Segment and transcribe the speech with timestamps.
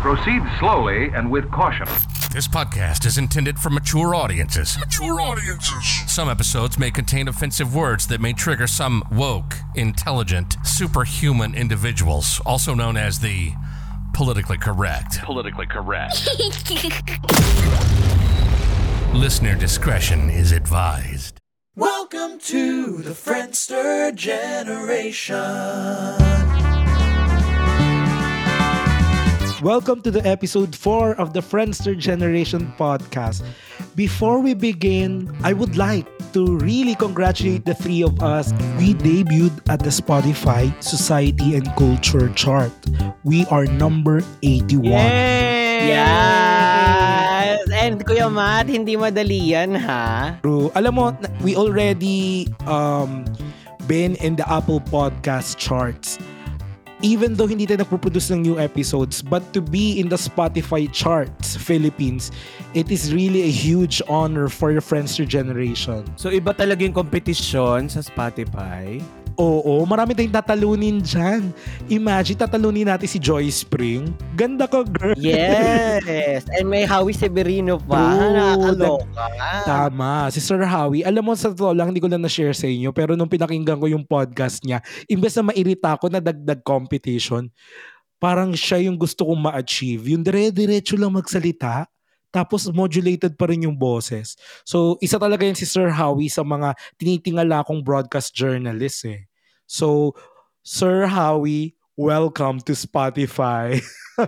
[0.00, 1.86] Proceed slowly and with caution.
[2.32, 4.78] This podcast is intended for mature audiences.
[4.78, 5.84] Mature audiences.
[6.06, 12.74] Some episodes may contain offensive words that may trigger some woke, intelligent, superhuman individuals, also
[12.74, 13.50] known as the
[14.14, 15.18] politically correct.
[15.22, 16.28] Politically correct.
[19.12, 21.40] Listener discretion is advised.
[21.74, 25.34] Welcome to the Friendster generation.
[29.58, 33.42] Welcome to the episode 4 of the Friendster Generation podcast.
[33.98, 38.54] Before we begin, I would like to really congratulate the three of us.
[38.78, 42.70] We debuted at the Spotify Society and Culture chart.
[43.24, 44.94] We are number 81.
[45.90, 47.58] Yes!
[47.74, 50.38] And Kuya Matt, hindi madali yan, ha?
[50.38, 50.70] True.
[50.78, 53.26] Alam mo, we already um,
[53.90, 56.22] been in the Apple Podcast charts.
[56.98, 61.54] Even though hindi tayo nagpo-produce ng new episodes, but to be in the Spotify charts,
[61.54, 62.34] Philippines,
[62.74, 66.02] it is really a huge honor for your Friendster generation.
[66.18, 68.98] So iba talaga yung kompetisyon sa Spotify.
[69.38, 71.54] Oo, marami tayong tatalunin dyan.
[71.86, 74.10] Imagine, tatalunin natin si Joy Spring.
[74.34, 75.14] Ganda ka, girl.
[75.14, 76.42] Yes!
[76.58, 78.18] And may Howie Severino pa.
[78.18, 79.30] Nakakaloka.
[79.62, 80.26] Tama.
[80.34, 83.14] Si Sir Howie, alam mo sa totoo lang, hindi ko lang na-share sa inyo, pero
[83.14, 87.46] nung pinakinggan ko yung podcast niya, imbes na mairita ako na dagdag competition,
[88.18, 90.18] parang siya yung gusto kong ma-achieve.
[90.18, 91.86] Yung dire-diretso lang magsalita,
[92.28, 94.36] tapos modulated pa rin yung boses.
[94.64, 99.24] So, isa talaga yan si Sir Howie sa mga tinitingala kong broadcast journalist eh.
[99.64, 100.12] So,
[100.60, 103.80] Sir Howie, welcome to Spotify.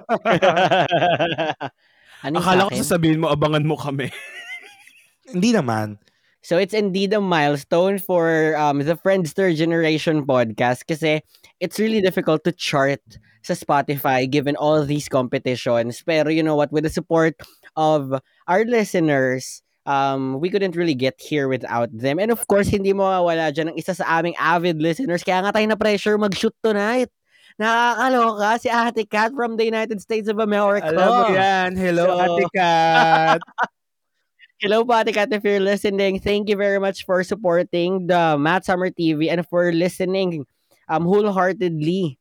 [2.24, 4.08] ano Akala sa ko sasabihin mo, abangan mo kami.
[5.34, 6.00] hindi naman.
[6.40, 11.20] So it's indeed a milestone for um, the Friendster Generation podcast kasi
[11.60, 13.04] it's really difficult to chart
[13.44, 16.00] sa Spotify given all these competitions.
[16.00, 17.36] Pero you know what, with the support
[17.80, 18.12] of
[18.44, 22.20] our listeners, um, we couldn't really get here without them.
[22.20, 25.24] And of course, hindi mawawala dyan ang isa sa aming avid listeners.
[25.24, 27.08] Kaya nga tayo na pressure mag-shoot tonight.
[27.56, 30.92] Nakakaloka si Ate Kat from the United States of America.
[30.92, 31.72] Alam mo yan.
[31.76, 33.40] Hello, So- Ate Kat.
[34.60, 36.20] Hello po, Ate Kat, if you're listening.
[36.20, 40.44] Thank you very much for supporting the Matt Summer TV and for listening
[40.84, 42.19] um, wholeheartedly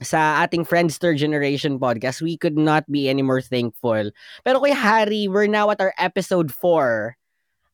[0.00, 2.24] sa ating Friendster Generation podcast.
[2.24, 4.10] We could not be any more thankful.
[4.44, 7.16] Pero Kuya Harry, we're now at our episode 4.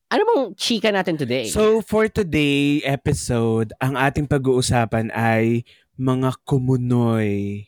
[0.07, 1.51] Ano bang chika natin today?
[1.51, 5.67] So for today episode, ang ating pag-uusapan ay
[5.99, 7.67] mga kumunoy.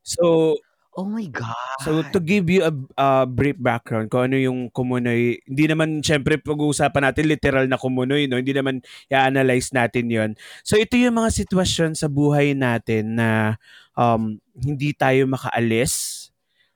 [0.00, 0.56] So
[0.94, 1.78] oh my God.
[1.82, 6.38] So to give you a, a brief background kung ano yung kumunoy, hindi naman syempre
[6.38, 8.38] pag-uusapan natin literal na kumunoy, no?
[8.38, 10.30] Hindi naman i-analyze natin 'yon.
[10.62, 13.58] So ito yung mga sitwasyon sa buhay natin na
[13.98, 16.24] um, hindi tayo makaalis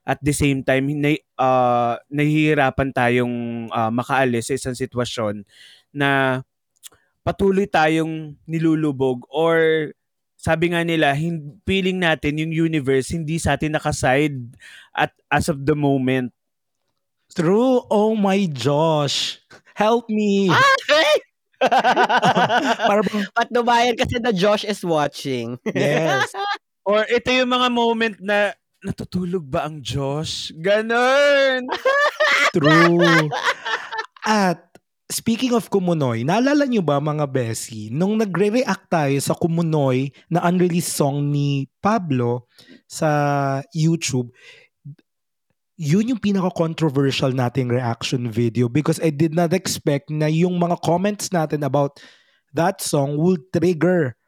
[0.09, 5.45] at the same time na, uh, nahihirapan tayong uh, makaalis sa isang sitwasyon
[5.93, 6.41] na
[7.21, 9.91] patuloy tayong nilulubog or
[10.39, 14.39] sabi nga nila, hin- feeling natin yung universe hindi sa atin nakaside
[14.95, 16.31] at as of the moment.
[17.35, 17.83] True.
[17.91, 19.43] Oh my Josh.
[19.75, 20.47] Help me.
[20.87, 21.15] Hey!
[22.87, 25.59] Para bang, Patnubayan kasi na Josh is watching.
[25.75, 26.31] yes.
[26.89, 30.55] Or ito yung mga moment na natutulog ba ang Josh?
[30.55, 31.67] Ganon!
[32.55, 33.27] True.
[34.25, 34.68] At
[35.09, 40.93] speaking of Kumunoy, naalala nyo ba mga Bessie, nung nagre-react tayo sa Kumunoy na unreleased
[40.93, 42.45] song ni Pablo
[42.85, 43.09] sa
[43.73, 44.29] YouTube,
[45.79, 51.33] yun yung pinaka-controversial nating reaction video because I did not expect na yung mga comments
[51.33, 51.97] natin about
[52.53, 54.19] that song will trigger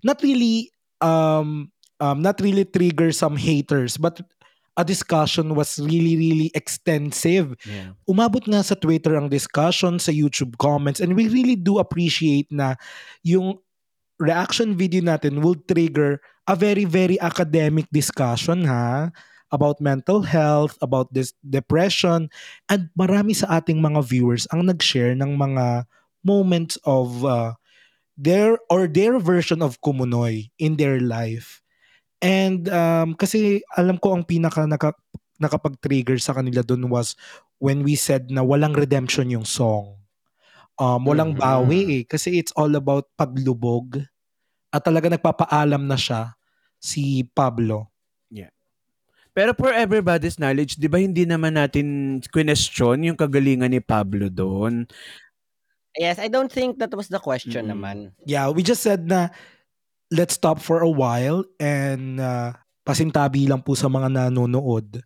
[0.00, 0.72] not really
[1.04, 1.68] um
[2.00, 4.16] um not really trigger some haters but
[4.74, 7.94] a discussion was really really extensive Yeah.
[8.10, 12.74] umabot nga sa Twitter ang discussion, sa YouTube comments, and we really do appreciate na
[13.22, 13.58] yung
[14.18, 19.10] reaction video natin will trigger a very, very academic discussion ha
[19.54, 22.26] about mental health, about this depression,
[22.68, 25.86] and marami sa ating mga viewers ang nag-share ng mga
[26.26, 27.54] moments of uh,
[28.18, 31.63] their or their version of Kumunoy in their life.
[32.24, 34.96] And um, kasi alam ko ang pinaka naka,
[35.36, 37.12] nakapag-trigger sa kanila dun was
[37.60, 40.00] when we said na walang redemption yung song.
[40.80, 41.40] Um, walang Mhm.
[41.44, 42.04] bawi eh.
[42.08, 44.00] Kasi it's all about paglubog.
[44.72, 46.32] At talaga nagpapaalam na siya
[46.80, 47.92] si Pablo.
[49.34, 54.86] Pero for everybody's knowledge, di ba hindi naman natin question yung kagalingan ni Pablo doon?
[55.98, 57.74] Yes, I don't think that was the question Mm-mm.
[57.74, 57.96] naman.
[58.22, 59.34] Yeah, we just said na
[60.14, 65.02] let's stop for a while and uh, pasintabi lang po sa mga nanonood.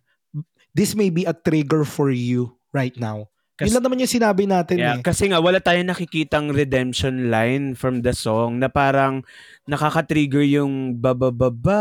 [0.69, 3.25] this may be a trigger for you right now.
[3.59, 5.03] Yun Kas- lang naman yung sinabi natin Yeah, eh.
[5.03, 9.19] kasi nga wala tayong nakikitang redemption line from the song na parang
[9.67, 10.95] nakaka-trigger yung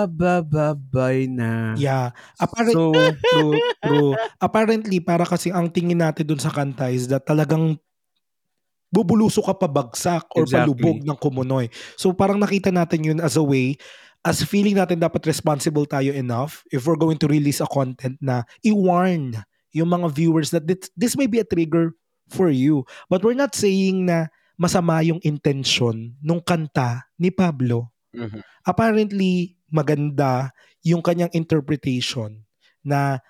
[0.08, 1.78] babababababay na.
[1.78, 2.10] Yeah.
[2.40, 2.90] Apparent, So,
[3.30, 3.52] true,
[3.84, 4.12] true.
[4.42, 7.78] Apparently, para kasi ang tingin natin dun sa kanta is that talagang
[8.88, 10.72] bubuluso ka pabagsak or Exactly.
[10.72, 11.66] palubog ng kumunoy.
[11.96, 13.76] So parang nakita natin yun as a way
[14.26, 18.42] as feeling natin dapat responsible tayo enough if we're going to release a content na
[18.66, 19.38] i-warn
[19.70, 21.94] yung mga viewers that this, this may be a trigger
[22.26, 22.82] for you.
[23.06, 27.94] But we're not saying na masama yung intention nung kanta ni Pablo.
[28.10, 28.42] Mhm.
[28.66, 30.50] Apparently, maganda
[30.82, 32.42] yung kanyang interpretation
[32.82, 33.22] na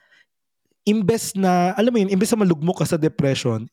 [0.89, 3.69] imbes na, alam mo yun, imbes na malugmok ka sa depression,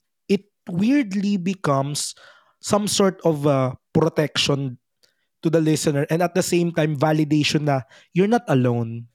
[0.70, 2.16] weirdly becomes
[2.62, 4.78] some sort of uh, protection
[5.44, 9.06] to the listener and at the same time validation na you're not alone.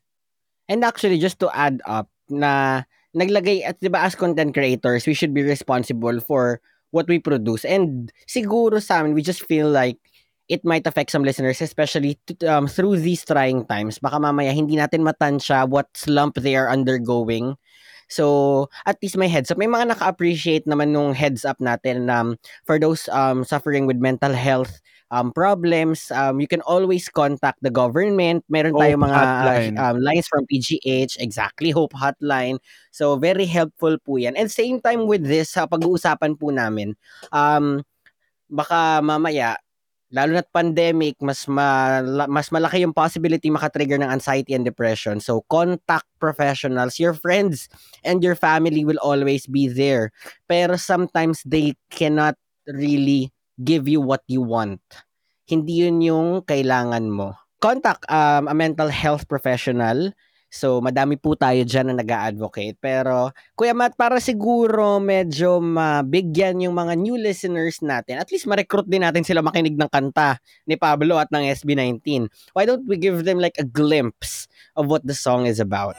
[0.71, 5.19] And actually, just to add up, na naglagay, at di ba as content creators, we
[5.19, 6.63] should be responsible for
[6.95, 7.67] what we produce.
[7.67, 9.99] And siguro sa amin, we just feel like
[10.47, 13.99] it might affect some listeners, especially t- um, through these trying times.
[13.99, 17.59] Baka mamaya hindi natin matansya what slump they are undergoing.
[18.11, 19.57] So, at least may heads up.
[19.57, 22.35] May mga naka-appreciate naman nung heads up natin um,
[22.67, 27.71] for those um, suffering with mental health um, problems, um, you can always contact the
[27.71, 28.43] government.
[28.51, 29.75] Meron Hope tayong mga Hotline.
[29.79, 32.59] um, lines from PGH, exactly, Hope Hotline.
[32.91, 34.35] So, very helpful po yan.
[34.35, 36.95] And same time with this, sa pag-uusapan po namin,
[37.31, 37.83] um,
[38.51, 39.59] baka mamaya,
[40.11, 45.23] lalo na't pandemic, mas ma- mas malaki yung possibility makatrigger ng anxiety and depression.
[45.23, 46.99] So, contact professionals.
[46.99, 47.71] Your friends
[48.03, 50.11] and your family will always be there.
[50.51, 52.35] Pero sometimes they cannot
[52.67, 53.31] really
[53.63, 54.83] give you what you want.
[55.47, 57.39] Hindi yun yung kailangan mo.
[57.63, 60.11] Contact um, a mental health professional.
[60.51, 62.75] So, madami po tayo dyan na nag-advocate.
[62.83, 68.91] Pero, Kuya Matt, para siguro medyo mabigyan yung mga new listeners natin, at least ma-recruit
[68.91, 72.27] din natin sila makinig ng kanta ni Pablo at ng SB19.
[72.51, 75.95] Why don't we give them like a glimpse of what the song is about?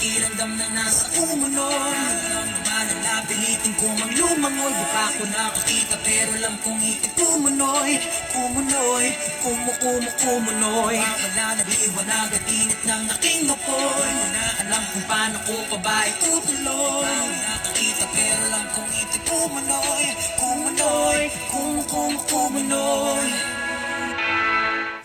[0.00, 6.32] Pakiramdam na nasa umuno Nararamdaman na napilitin ko mang lumangoy Di pa ako nakakita pero
[6.40, 7.92] alam kong ikit kumunoy
[8.32, 9.06] Kumunoy,
[9.44, 10.96] kumu kumu kumunoy.
[10.96, 14.08] Wala na liwanag at init ng aking apoy.
[14.08, 17.20] Wala alam kung paano ko pa ba itutuloy.
[17.44, 20.04] Nakakita pero alam kong ikit kumunoy
[20.40, 21.20] Kumunoy,
[21.52, 23.28] kumu kumu kumunoy.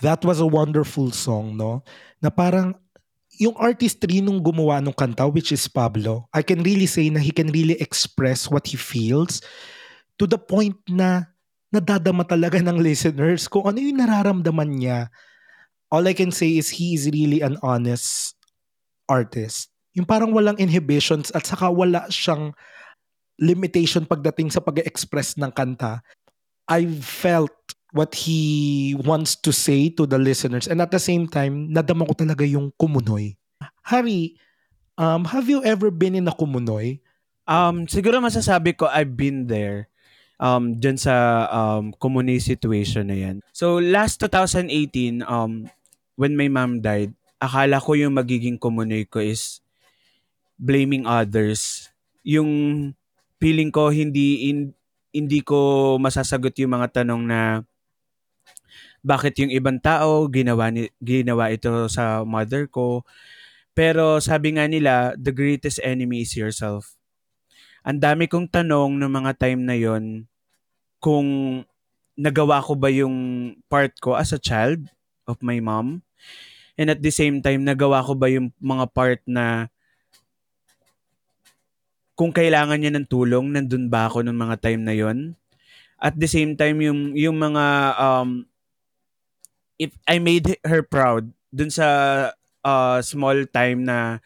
[0.00, 1.84] That was a wonderful song, no?
[2.24, 2.85] Na parang
[3.36, 7.32] yung artistry nung gumawa nung kanta, which is Pablo, I can really say na he
[7.32, 9.44] can really express what he feels
[10.16, 11.28] to the point na
[11.68, 15.00] nadadama talaga ng listeners kung ano yung nararamdaman niya.
[15.92, 18.34] All I can say is he is really an honest
[19.06, 19.70] artist.
[19.94, 22.52] Yung parang walang inhibitions at saka wala siyang
[23.36, 26.00] limitation pagdating sa pag-express ng kanta.
[26.66, 27.54] I felt
[27.96, 32.12] what he wants to say to the listeners and at the same time, nadama ko
[32.12, 33.40] talaga yung kumunoy.
[33.88, 34.36] Harry,
[35.00, 37.00] um, have you ever been in a kumunoy?
[37.48, 39.88] Um, siguro masasabi ko I've been there
[40.36, 43.36] um dyan sa um community situation na yan.
[43.56, 45.64] So last 2018 um
[46.20, 49.64] when my mom died, akala ko yung magiging kumunoy ko is
[50.60, 51.88] blaming others.
[52.24, 52.92] Yung
[53.40, 54.72] feeling ko hindi in,
[55.12, 57.40] hindi ko masasagot yung mga tanong na
[59.06, 63.06] bakit yung ibang tao ginawa ni, ginawa ito sa mother ko.
[63.70, 66.96] Pero sabi nga nila, the greatest enemy is yourself
[67.86, 70.26] ang dami kong tanong ng mga time na yon
[70.98, 71.62] kung
[72.18, 73.14] nagawa ko ba yung
[73.70, 74.82] part ko as a child
[75.30, 76.02] of my mom
[76.74, 79.70] and at the same time nagawa ko ba yung mga part na
[82.18, 85.18] kung kailangan niya ng tulong nandun ba ako ng mga time na yon
[86.02, 88.42] at the same time yung yung mga um
[89.76, 91.86] if I made her proud dun sa
[92.64, 94.18] uh, small time na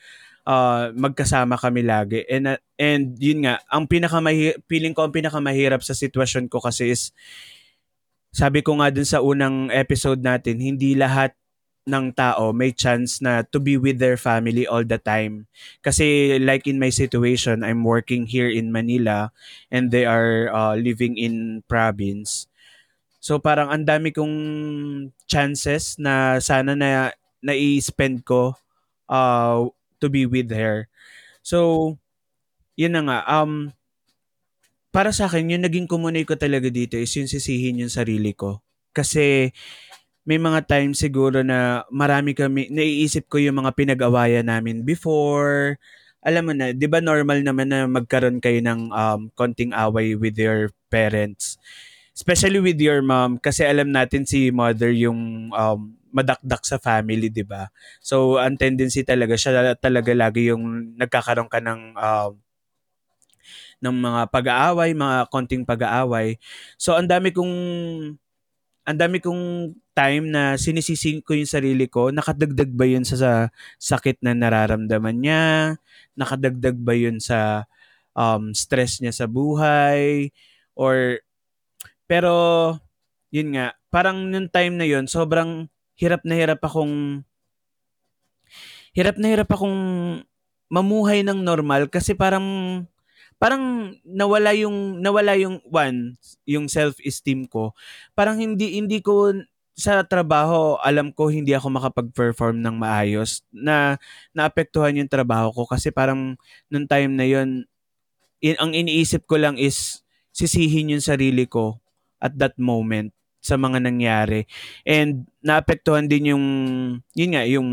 [0.49, 2.25] uh, magkasama kami lagi.
[2.26, 6.95] And, uh, and yun nga, ang pinakamahi- feeling ko ang pinakamahirap sa sitwasyon ko kasi
[6.95, 7.12] is,
[8.30, 11.35] sabi ko nga dun sa unang episode natin, hindi lahat
[11.88, 15.49] ng tao may chance na to be with their family all the time.
[15.83, 19.33] Kasi like in my situation, I'm working here in Manila
[19.73, 22.50] and they are uh, living in province.
[23.21, 24.35] So parang ang dami kong
[25.29, 27.12] chances na sana na
[27.45, 28.57] na-spend ko
[29.09, 29.69] uh,
[30.00, 30.89] to be with her.
[31.45, 31.97] So,
[32.77, 33.19] yun na nga.
[33.29, 33.73] Um,
[34.93, 38.65] para sa akin, yung naging kumunay ko talaga dito is yung sisihin yung sarili ko.
[38.97, 39.53] Kasi
[40.25, 45.81] may mga times siguro na marami kami, naiisip ko yung mga pinag-awayan namin before.
[46.21, 50.37] Alam mo na, di ba normal naman na magkaroon kayo ng um, konting away with
[50.37, 51.57] your parents.
[52.21, 57.41] Especially with your mom, kasi alam natin si mother yung um, madakdak sa family, di
[57.41, 57.73] ba?
[58.05, 62.33] So, ang tendency talaga, siya talaga lagi yung nagkakaroon ka ng um,
[63.81, 66.37] ng mga pag-aaway, mga konting pag-aaway.
[66.77, 67.57] So, ang dami kong
[68.85, 73.33] ang dami kong time na sinisisi ko yung sarili ko, nakadagdag ba yun sa, sa
[73.81, 75.45] sakit na nararamdaman niya?
[76.21, 77.65] Nakadagdag ba yun sa
[78.12, 80.35] um, stress niya sa buhay?
[80.77, 81.21] Or,
[82.11, 82.35] pero,
[83.31, 87.23] yun nga, parang nung time na yun, sobrang hirap na hirap akong,
[88.90, 89.79] hirap na hirap akong
[90.67, 92.43] mamuhay ng normal kasi parang
[93.38, 96.14] parang nawala yung nawala yung one
[96.47, 97.75] yung self-esteem ko.
[98.14, 99.35] Parang hindi hindi ko
[99.75, 103.97] sa trabaho alam ko hindi ako makapag-perform ng maayos na
[104.37, 106.37] naapektuhan yung trabaho ko kasi parang
[106.69, 107.64] nung time na yon
[108.45, 110.05] in, ang iniisip ko lang is
[110.37, 111.80] sisihin yung sarili ko
[112.21, 113.11] at that moment
[113.41, 114.45] sa mga nangyari.
[114.85, 116.47] And naapektuhan din yung
[117.17, 117.69] yun nga yung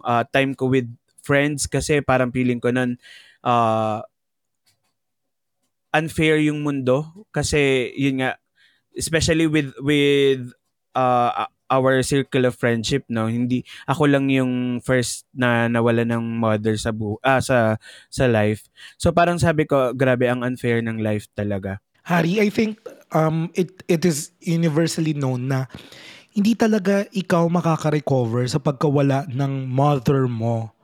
[0.00, 0.88] uh, time ko with
[1.20, 2.96] friends kasi parang feeling ko nun
[3.44, 4.00] uh,
[5.92, 8.40] unfair yung mundo kasi yun nga
[8.96, 10.56] especially with with
[10.96, 13.28] uh, our circle of friendship no?
[13.28, 17.76] Hindi ako lang yung first na nawala ng mother sa bu ah, sa
[18.08, 18.72] sa life.
[18.96, 22.82] So parang sabi ko grabe ang unfair ng life talaga Harry I think
[23.14, 25.70] um it it is universally known na
[26.34, 30.74] hindi talaga ikaw makaka-recover sa pagkawala ng mother mo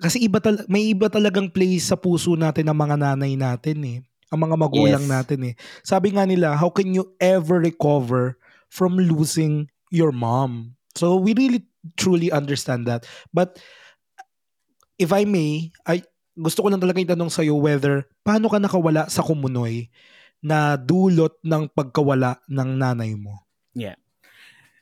[0.00, 3.98] kasi iba tal- may iba talagang place sa puso natin ng mga nanay natin eh.
[4.32, 5.12] Ang mga magulang Yes.
[5.12, 5.54] natin eh.
[5.84, 8.40] Sabi nga nila, how can you ever recover
[8.72, 10.72] from losing your mom?
[10.96, 11.68] So we really
[12.00, 13.04] truly understand that.
[13.28, 13.60] But
[14.96, 16.00] if I may, I
[16.40, 19.92] gusto ko lang talaga itanong sa'yo whether paano ka nakawala sa kumunoy
[20.40, 23.44] na dulot ng pagkawala ng nanay mo?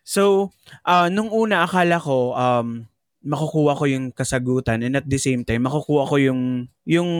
[0.06, 0.54] So,
[0.86, 2.88] ah nung una akala ko um
[3.20, 7.10] makukuha ko yung kasagutan and at the same time makukuha ko yung yung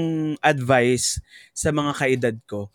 [0.41, 1.21] advice
[1.53, 2.71] sa mga kaedad ko.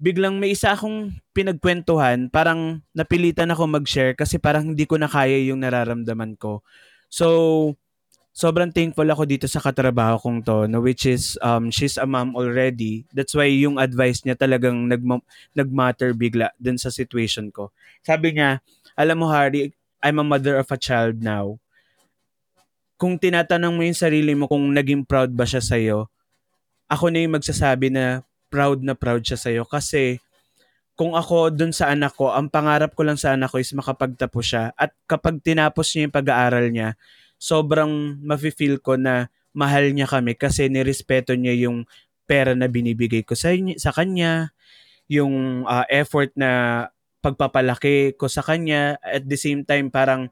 [0.00, 5.40] Biglang may isa akong pinagkwentuhan, parang napilitan ako mag-share kasi parang hindi ko na kaya
[5.40, 6.60] yung nararamdaman ko.
[7.08, 7.76] So,
[8.36, 12.36] sobrang thankful ako dito sa katrabaho kong to, no, which is um, she's a mom
[12.36, 13.08] already.
[13.08, 15.24] That's why yung advice niya talagang nag-
[15.56, 17.72] nag-matter bigla dun sa situation ko.
[18.04, 18.60] Sabi niya,
[18.92, 19.72] alam mo Harry,
[20.04, 21.56] I'm a mother of a child now.
[23.00, 26.12] Kung tinatanong mo yung sarili mo kung naging proud ba siya sa'yo,
[26.92, 28.20] ako na yung magsasabi na
[28.52, 30.20] proud na proud siya sa'yo kasi
[30.96, 34.44] kung ako dun sa anak ko, ang pangarap ko lang sa anak ko is makapagtapos
[34.44, 36.96] siya at kapag tinapos niya yung pag-aaral niya,
[37.36, 41.88] sobrang mafe-feel ko na mahal niya kami kasi nirespeto niya yung
[42.28, 44.52] pera na binibigay ko sa, sa kanya,
[45.06, 46.84] yung ah, effort na
[47.22, 48.98] pagpapalaki ko sa kanya.
[49.00, 50.28] At the same time parang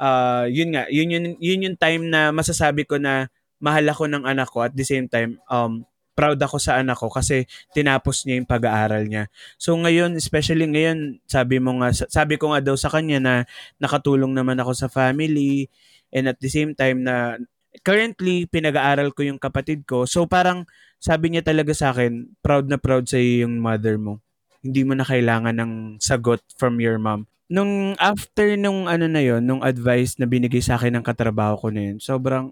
[0.00, 3.28] ah, yun nga yun yun yun yung time na masasabi ko na
[3.60, 4.66] mahal ako ng anak ko.
[4.66, 5.84] At the same time um
[6.16, 7.44] proud ako sa anak ko kasi
[7.76, 9.28] tinapos niya yung pag-aaral niya.
[9.60, 13.34] So ngayon, especially ngayon, sabi mo nga sabi ko nga daw sa kanya na
[13.76, 15.68] nakatulong naman ako sa family
[16.10, 17.40] and at the same time na
[17.84, 20.08] currently pinag-aaral ko yung kapatid ko.
[20.08, 20.64] So parang
[20.96, 24.22] sabi niya talaga sa akin, proud na proud sa yung mother mo.
[24.64, 27.28] Hindi mo na kailangan ng sagot from your mom.
[27.46, 31.68] Nung after nung ano na yon, nung advice na binigay sa akin ng katrabaho ko
[31.70, 32.50] na yun, sobrang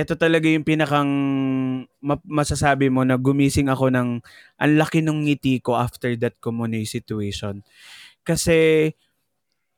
[0.00, 1.12] ito talaga yung pinakang
[2.00, 4.08] ma- masasabi mo na gumising ako ng
[4.56, 7.60] ang laki ng ngiti ko after that Comunay situation.
[8.24, 8.90] Kasi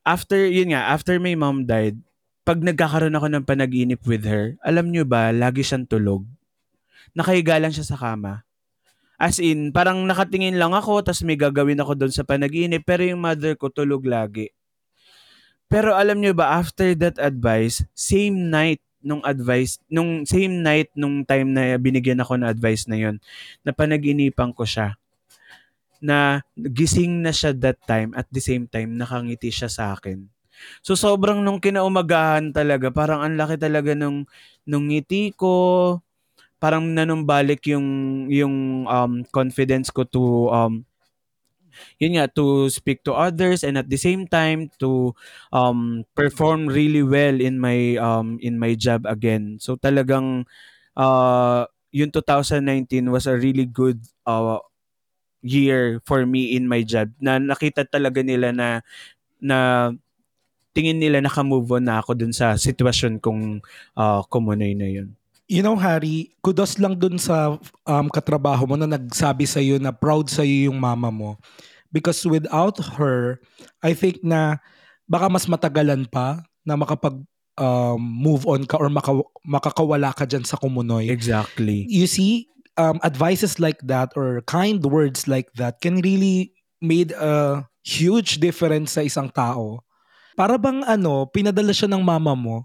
[0.06, 1.99] after, yun nga, after my mom died,
[2.42, 6.26] pag nagkakaroon ako ng panaginip with her, alam nyo ba, lagi siyang tulog.
[7.14, 8.42] Nakahiga lang siya sa kama.
[9.14, 13.22] As in, parang nakatingin lang ako, tas may gagawin ako doon sa panaginip, pero yung
[13.22, 14.50] mother ko tulog lagi.
[15.70, 21.22] Pero alam nyo ba, after that advice, same night nung advice, nung same night nung
[21.22, 23.18] time na binigyan ako ng advice na yon
[23.66, 24.94] na panaginipan ko siya
[26.02, 30.26] na gising na siya that time at the same time nakangiti siya sa akin.
[30.85, 34.26] So sobrang nung kinaumagahan talaga, parang ang laki talaga nung
[34.66, 35.99] nung ngiti ko.
[36.62, 37.87] Parang nanumbalik yung
[38.31, 40.87] yung um, confidence ko to um,
[41.99, 45.14] yun nga to speak to others and at the same time to
[45.52, 49.59] um, perform really well in my um, in my job again.
[49.61, 50.45] So talagang
[50.97, 54.59] uh, yung 2019 was a really good uh,
[55.42, 58.69] year for me in my job na nakita talaga nila na
[59.42, 59.59] na
[60.72, 63.60] tingin nila naka-move on na ako dun sa sitwasyon kong
[63.96, 65.12] uh, kumunoy na yun.
[65.52, 69.92] You know, Harry, kudos lang dun sa um, katrabaho mo na nagsabi sa iyo na
[69.92, 71.36] proud sa iyo yung mama mo.
[71.92, 73.36] Because without her,
[73.84, 74.56] I think na
[75.04, 77.20] baka mas matagalan pa na makapag
[77.60, 79.12] um, move on ka or maka,
[79.44, 81.12] makakawala ka dyan sa kumunoy.
[81.12, 81.84] Exactly.
[81.84, 82.48] You see,
[82.80, 88.96] um, advices like that or kind words like that can really made a huge difference
[88.96, 89.84] sa isang tao.
[90.32, 92.64] Para bang ano, pinadala siya ng mama mo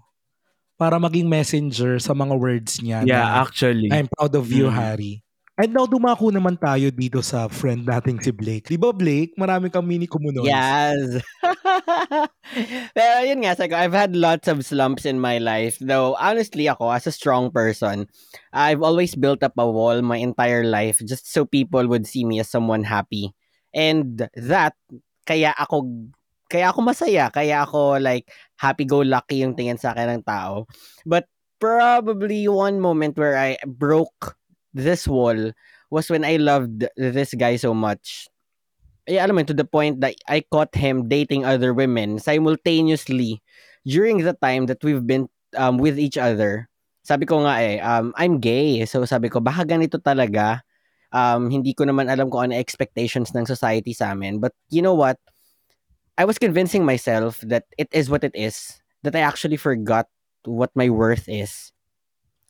[0.78, 3.02] para maging messenger sa mga words niya.
[3.02, 3.90] Yeah, na, actually.
[3.90, 4.76] I'm proud of you, Mm.
[4.78, 5.14] Harry.
[5.58, 8.70] And now, dumako naman tayo dito sa friend nating si Blake.
[8.70, 9.34] Di ba, Blake?
[9.34, 10.46] Marami kang mini kumunoy.
[10.46, 11.18] Yes.
[12.94, 15.74] Pero yun nga, sabi ko, I've had lots of slumps in my life.
[15.82, 18.06] Though, honestly, ako, as a strong person,
[18.54, 22.38] I've always built up a wall my entire life just so people would see me
[22.38, 23.34] as someone happy.
[23.74, 24.78] And that,
[25.26, 25.90] kaya ako,
[26.48, 27.28] kaya ako masaya.
[27.28, 30.66] Kaya ako, like, happy-go-lucky yung tingin sa akin ng tao.
[31.04, 31.28] But
[31.60, 34.36] probably one moment where I broke
[34.72, 35.52] this wall
[35.92, 38.28] was when I loved this guy so much
[39.08, 43.40] yeah, alam mo, to the point that I caught him dating other women simultaneously
[43.88, 46.68] during the time that we've been um, with each other.
[47.02, 48.84] Sabi ko nga eh, um, I'm gay.
[48.84, 50.60] So sabi ko, baka ganito talaga.
[51.08, 54.44] Um, hindi ko naman alam kung ano expectations ng society sa amin.
[54.44, 55.16] But you know what?
[56.18, 58.82] I was convincing myself that it is what it is.
[59.06, 60.10] That I actually forgot
[60.42, 61.70] what my worth is.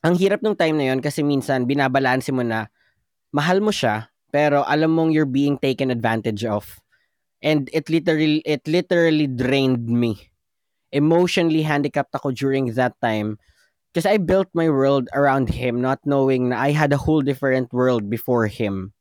[0.01, 2.73] Ang hirap nung time na yon kasi minsan binabalanse mo na
[3.29, 6.81] mahal mo siya pero alam mong you're being taken advantage of.
[7.45, 10.17] And it literally it literally drained me.
[10.89, 13.37] Emotionally handicapped ako during that time
[13.93, 17.69] because I built my world around him not knowing na I had a whole different
[17.69, 18.97] world before him.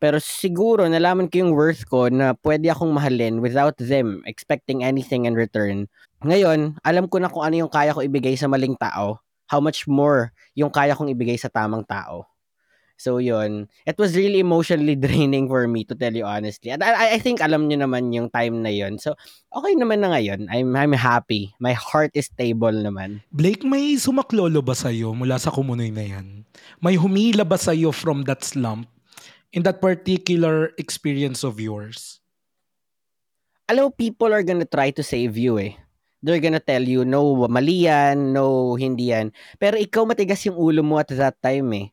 [0.00, 5.28] Pero siguro nalaman ko yung worth ko na pwede akong mahalin without them expecting anything
[5.28, 5.84] in return.
[6.24, 9.84] Ngayon, alam ko na kung ano yung kaya ko ibigay sa maling tao, how much
[9.84, 12.24] more yung kaya kong ibigay sa tamang tao.
[13.00, 16.68] So yun, it was really emotionally draining for me to tell you honestly.
[16.72, 19.00] And I, I think alam niyo naman yung time na yun.
[19.00, 19.16] So
[19.52, 20.52] okay naman na ngayon.
[20.52, 21.56] I'm I'm happy.
[21.60, 23.24] My heart is stable naman.
[23.32, 26.44] Blake, may sumaklolo ba sa'yo mula sa kumunoy na yan?
[26.84, 28.84] May humila ba sa'yo from that slump
[29.52, 32.22] in that particular experience of yours?
[33.70, 35.78] Alam people are gonna try to save you eh.
[36.20, 39.32] They're gonna tell you, no, mali yan, no, hindi yan.
[39.56, 41.86] Pero ikaw matigas yung ulo mo at that time eh.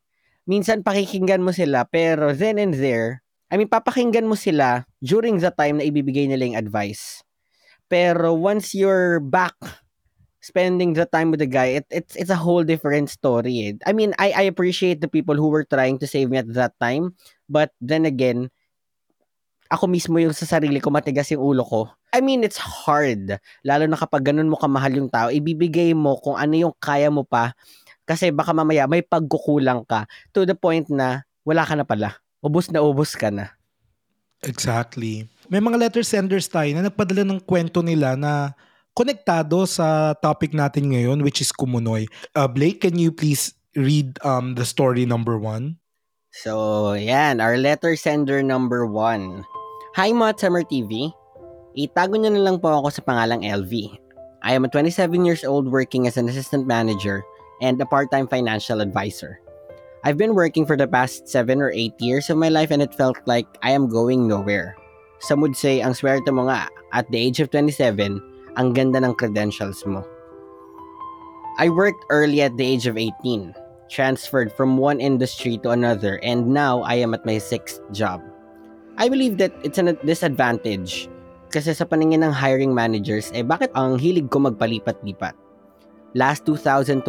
[0.43, 5.51] Minsan pakikinggan mo sila, pero then and there, I mean, papakinggan mo sila during the
[5.55, 7.23] time na ibibigay nila yung advice.
[7.87, 9.55] Pero once you're back
[10.39, 13.55] spending the time with the guy, it, it's it's a whole different story.
[13.67, 13.73] eh.
[13.85, 16.77] I mean, I I appreciate the people who were trying to save me at that
[16.79, 17.17] time,
[17.49, 18.49] but then again,
[19.67, 21.81] ako mismo yung sa sarili ko matigas yung ulo ko.
[22.15, 23.35] I mean, it's hard.
[23.67, 27.27] Lalo na kapag ganun mo kamahal yung tao, ibibigay mo kung ano yung kaya mo
[27.27, 27.51] pa
[28.07, 32.15] kasi baka mamaya may pagkukulang ka to the point na wala ka na pala.
[32.39, 33.51] Ubus na ubus ka na.
[34.45, 35.27] Exactly.
[35.51, 38.55] May mga letter senders tayo na nagpadala ng kwento nila na
[38.97, 42.09] konektado sa topic natin ngayon which is Kumunoy.
[42.33, 45.77] Uh, Blake, can you please read um, the story number one?
[46.33, 47.37] So, yan.
[47.37, 49.45] Our letter sender number one.
[49.93, 51.13] Hi, Mod Summer TV.
[51.77, 53.73] Itago niyo na lang po ako sa pangalang LV.
[54.41, 57.21] I am a 27 years old working as an assistant manager
[57.61, 59.37] and a part-time financial advisor.
[60.05, 62.93] I've been working for the past 7 or 8 years of my life and it
[62.93, 64.77] felt like I am going nowhere.
[65.21, 68.21] Some would say, ang swerte mo nga, at the age of 27,
[68.57, 70.03] ang ganda ng credentials mo.
[71.57, 73.53] I worked early at the age of 18
[73.87, 78.19] transferred from one industry to another, and now I am at my sixth job.
[78.99, 81.07] I believe that it's a disadvantage
[81.47, 85.31] kasi sa paningin ng hiring managers, eh bakit ang hilig ko magpalipat-lipat?
[86.11, 86.99] Last 2020,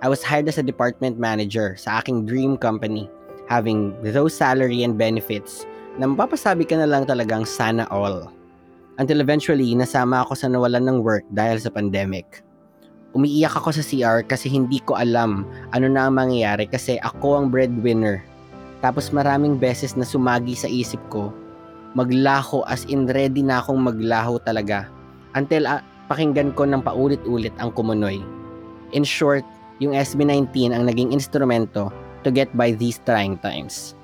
[0.00, 3.10] I was hired as a department manager sa aking dream company,
[3.50, 5.68] having those salary and benefits
[6.00, 8.32] na mapapasabi ka na lang talagang sana all.
[8.98, 12.42] Until eventually, nasama ako sa nawalan ng work dahil sa pandemic
[13.16, 17.46] umiiyak ako sa CR kasi hindi ko alam ano na ang mangyayari kasi ako ang
[17.48, 18.20] breadwinner.
[18.78, 21.34] Tapos maraming beses na sumagi sa isip ko,
[21.98, 24.86] maglaho as in ready na akong maglaho talaga.
[25.34, 28.22] Until, uh, pakinggan ko ng paulit-ulit ang kumunoy.
[28.94, 29.42] In short,
[29.82, 31.90] yung SB19 ang naging instrumento
[32.22, 33.97] to get by these trying times.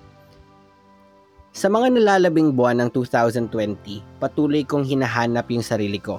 [1.54, 6.18] Sa mga nalalabing buwan ng 2020, patuloy kong hinahanap yung sarili ko.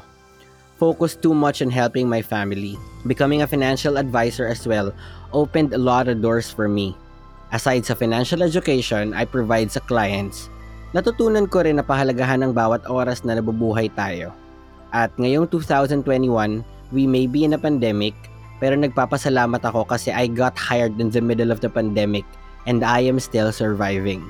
[0.79, 2.79] Focus too much on helping my family.
[3.03, 4.95] Becoming a financial advisor as well
[5.35, 6.95] opened a lot of doors for me.
[7.51, 10.47] Aside sa financial education I provide sa clients,
[10.95, 14.31] natutunan ko rin na pahalagahan ng bawat oras na nabubuhay tayo.
[14.95, 16.63] At ngayong 2021,
[16.95, 18.15] we may be in a pandemic,
[18.63, 22.23] pero nagpapasalamat ako kasi I got hired in the middle of the pandemic
[22.71, 24.23] and I am still surviving.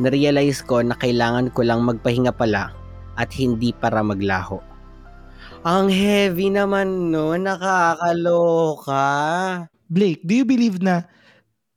[0.00, 2.72] Narealize ko na kailangan ko lang magpahinga pala
[3.20, 4.60] at hindi para maglaho.
[5.62, 9.04] Ang heavy naman no, nakakaloka.
[9.92, 11.04] Blake, do you believe na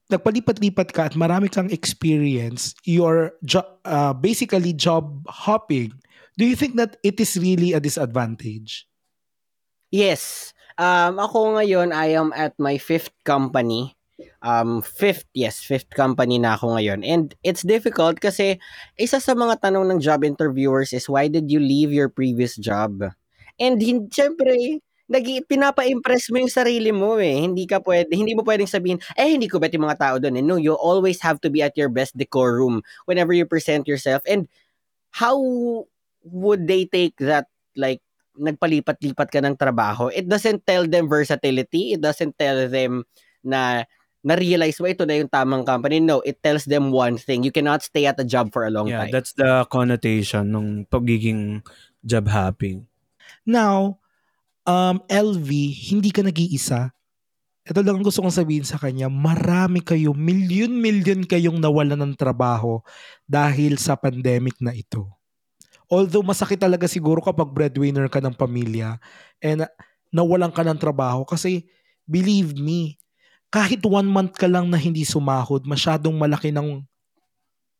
[0.09, 5.91] nagpalipat-lipat ka at marami kang experience, you're jo- uh, basically job hopping,
[6.37, 8.85] do you think that it is really a disadvantage?
[9.89, 10.53] Yes.
[10.75, 13.95] Um, ako ngayon, I am at my fifth company.
[14.45, 17.01] Um, fifth, yes, fifth company na ako ngayon.
[17.01, 18.61] And it's difficult kasi
[18.93, 23.09] isa sa mga tanong ng job interviewers is why did you leave your previous job?
[23.57, 27.41] And hin- syempre, nagi pinapa-impress mo yung sarili mo eh.
[27.41, 30.37] Hindi ka pwede, hindi mo pwedeng sabihin, eh hindi ko bet yung mga tao doon.
[30.37, 30.45] Eh.
[30.45, 34.21] No, you always have to be at your best decorum whenever you present yourself.
[34.29, 34.45] And
[35.13, 35.37] how
[36.25, 38.01] would they take that like
[38.37, 40.09] nagpalipat-lipat ka ng trabaho?
[40.13, 41.97] It doesn't tell them versatility.
[41.97, 43.05] It doesn't tell them
[43.45, 43.85] na
[44.25, 46.01] na-realize mo ito na yung tamang company.
[46.01, 47.45] No, it tells them one thing.
[47.45, 49.13] You cannot stay at a job for a long Yeah, time.
[49.13, 51.61] that's the connotation ng pagiging
[52.01, 52.89] job hopping.
[53.45, 54.01] Now,
[54.65, 55.49] um, LV,
[55.93, 56.89] hindi ka nag-iisa.
[57.65, 62.81] Ito lang ang gusto kong sabihin sa kanya, marami kayo, milyon-milyon kayong nawalan ng trabaho
[63.25, 65.09] dahil sa pandemic na ito.
[65.85, 68.97] Although masakit talaga siguro kapag breadwinner ka ng pamilya
[69.37, 69.69] and
[70.09, 71.69] nawalan ka ng trabaho kasi
[72.09, 72.97] believe me,
[73.49, 76.83] kahit one month ka lang na hindi sumahod, masyadong malaki ng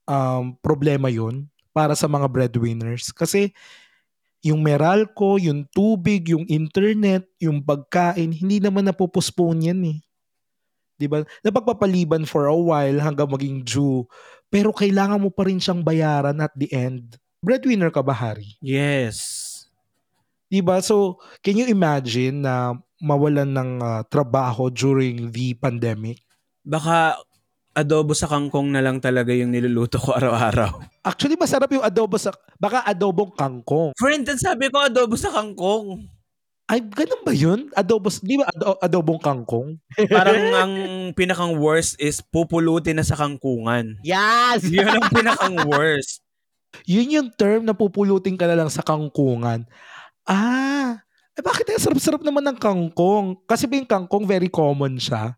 [0.08, 3.12] um, problema yun para sa mga breadwinners.
[3.12, 3.52] Kasi
[4.46, 10.00] yung Meralco, yung tubig, yung internet, yung pagkain, hindi naman napopospone yan eh.
[10.96, 11.26] 'Di ba?
[11.44, 14.08] Napagpapaliban for a while hanggang maging due.
[14.48, 17.20] Pero kailangan mo pa rin siyang bayaran at the end.
[17.44, 18.56] Breadwinner ka ba, Harry?
[18.62, 19.52] Yes.
[20.48, 20.80] 'Di ba?
[20.80, 26.22] So, can you imagine na mawalan ng ah, trabaho during the pandemic?
[26.66, 27.20] Baka
[27.76, 30.80] adobo sa kangkong na lang talaga yung niluluto ko araw-araw.
[31.04, 32.32] Actually, masarap yung adobo sa...
[32.56, 33.92] Baka adobong kangkong.
[34.00, 36.08] Friend, sabi ko adobo sa kangkong.
[36.66, 37.70] Ay, ganun ba yun?
[37.78, 39.78] Adobo, di ba ado- adobong kangkong?
[40.10, 40.74] Parang ang
[41.14, 44.02] pinakang worst is pupulutin na sa kangkungan.
[44.02, 44.66] Yes!
[44.74, 46.26] Yun ang pinakang worst.
[46.90, 49.70] Yun yung term na pupulutin ka na lang sa kangkungan.
[50.26, 51.05] Ah,
[51.36, 53.44] eh bakit ang sarap-sarap naman ng kangkong?
[53.44, 55.36] Kasi ba yung kangkong very common siya?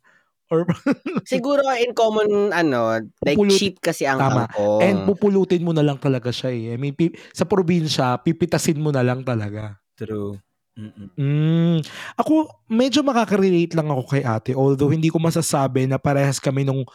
[0.48, 0.64] Or,
[1.28, 4.48] Siguro in common ano, like Pupulot- cheap kasi ang Tama.
[4.48, 4.80] kangkong.
[4.80, 6.64] and pupulutin mo na lang talaga siya eh.
[6.74, 9.76] I mean, pi- sa probinsya, pipitasin mo na lang talaga.
[10.00, 10.40] True.
[10.78, 11.10] Mm-mm.
[11.18, 11.78] Mm.
[12.22, 14.54] Ako, medyo makaka-relate lang ako kay ate.
[14.54, 16.86] Although, hindi ko masasabi na parehas kami nung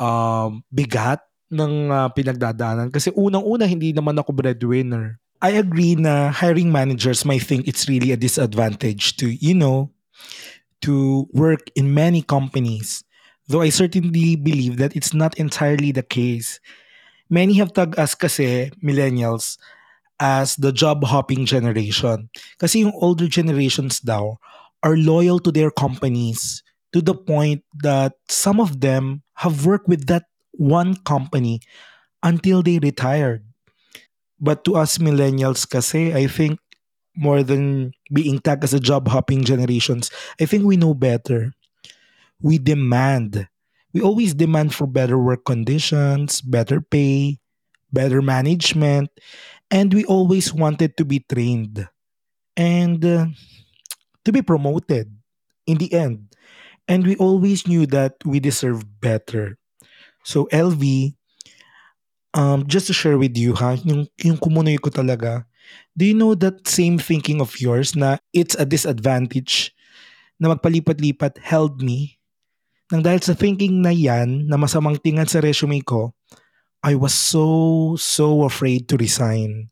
[0.00, 1.20] um, bigat
[1.52, 2.88] ng ah, pinagdadaanan.
[2.88, 5.20] Kasi unang-una, hindi naman ako breadwinner.
[5.42, 9.90] I agree na hiring managers might think it's really a disadvantage to, you know,
[10.82, 13.04] to work in many companies.
[13.48, 16.60] Though I certainly believe that it's not entirely the case.
[17.30, 19.56] Many have tagged us kasi, millennials,
[20.20, 22.28] as the job hopping generation.
[22.60, 24.36] Kasi yung older generations daw
[24.84, 30.06] are loyal to their companies to the point that some of them have worked with
[30.06, 31.60] that one company
[32.22, 33.49] until they retired.
[34.40, 36.58] But to us millennials kasi, I think
[37.16, 41.52] more than being tagged as a job hopping generations, I think we know better.
[42.42, 43.48] We demand.
[43.92, 47.38] We always demand for better work conditions, better pay,
[47.92, 49.10] better management,
[49.70, 51.88] and we always wanted to be trained
[52.56, 53.26] and uh,
[54.24, 55.12] to be promoted
[55.66, 56.34] in the end.
[56.88, 59.58] And we always knew that we deserve better.
[60.24, 61.16] So LV,
[62.34, 65.44] um, just to share with you ha, yung, yung kumunoy ko talaga,
[65.96, 69.74] do you know that same thinking of yours na it's a disadvantage
[70.38, 72.18] na magpalipat-lipat held me?
[72.90, 76.10] Nang dahil sa thinking na yan, na masamang tingnan sa resume ko,
[76.82, 79.70] I was so, so afraid to resign.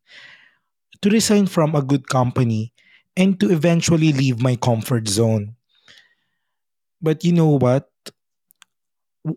[1.02, 2.74] To resign from a good company
[3.16, 5.58] and to eventually leave my comfort zone.
[7.02, 7.90] But you know what?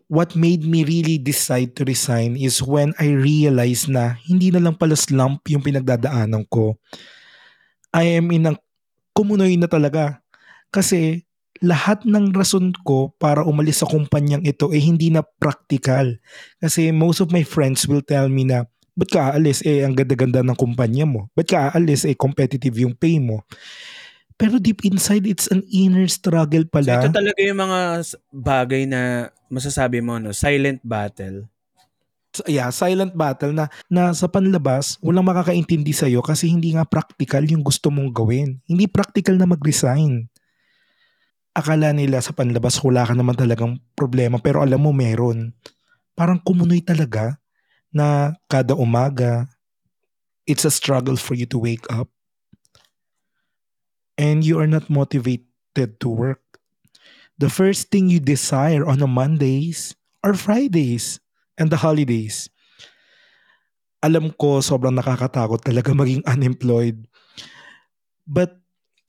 [0.08, 4.80] What made me really decide to resign is when I realized na hindi na lang
[4.80, 6.78] pala slump yung pinagdadaanan ko.
[7.92, 8.56] I am in a
[9.12, 10.24] kumunoy na talaga.
[10.72, 11.28] Kasi
[11.62, 16.18] lahat ng rason ko para umalis sa kumpanyang ito eh hindi na practical.
[16.58, 19.62] Kasi most of my friends will tell me na, ba't ka aalis?
[19.64, 21.30] Eh, ang ganda-ganda ng kumpanya mo.
[21.32, 22.04] Ba't ka aalis?
[22.04, 23.44] Eh, competitive yung pay mo.
[24.42, 26.98] Pero deep inside, it's an inner struggle So pala.
[26.98, 27.78] ito talaga yung mga
[28.34, 30.34] bagay na masasabi mo, no?
[30.34, 31.46] Silent battle.
[32.48, 37.62] yeah, silent battle na, na sa panlabas, walang makakaintindi sa'yo kasi hindi nga practical yung
[37.62, 38.58] gusto mong gawin.
[38.66, 40.26] Hindi practical na mag-resign.
[41.52, 45.52] Akala nila sa panlabas wala ka naman talagang problema pero alam mo meron.
[46.16, 47.36] Parang kumunoy talaga
[47.92, 49.44] na kada umaga,
[50.48, 52.08] it's a struggle for you to wake up.
[54.22, 56.38] And you are not motivated to work.
[57.42, 61.18] The first thing you desire on a Mondays or Fridays
[61.58, 62.46] and the holidays.
[63.98, 67.02] Alam ko sobrang nakakatakot talaga maging unemployed.
[68.22, 68.62] But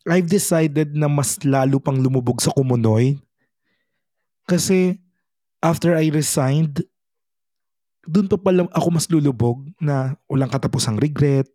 [0.09, 3.21] I've decided na mas lalo pang lumubog sa kumunoy.
[4.49, 4.97] Kasi
[5.61, 6.81] after I resigned,
[8.03, 11.47] dun pa pala ako mas lulubog na walang katapusang regret,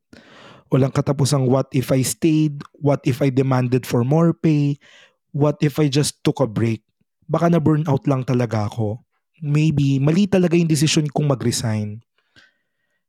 [0.69, 4.77] walang katapusang what if I stayed, what if I demanded for more pay,
[5.33, 6.85] what if I just took a break.
[7.29, 9.09] Baka na burnout lang talaga ako
[9.43, 12.03] maybe mali talaga yung decision kong mag-resign.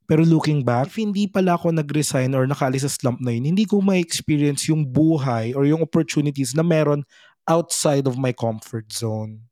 [0.10, 3.70] Pero looking back, if hindi pala ako nag-resign or nakaalis sa slump na yun, hindi
[3.70, 7.06] ko ma-experience yung buhay or yung opportunities na meron
[7.46, 9.46] outside of my comfort zone.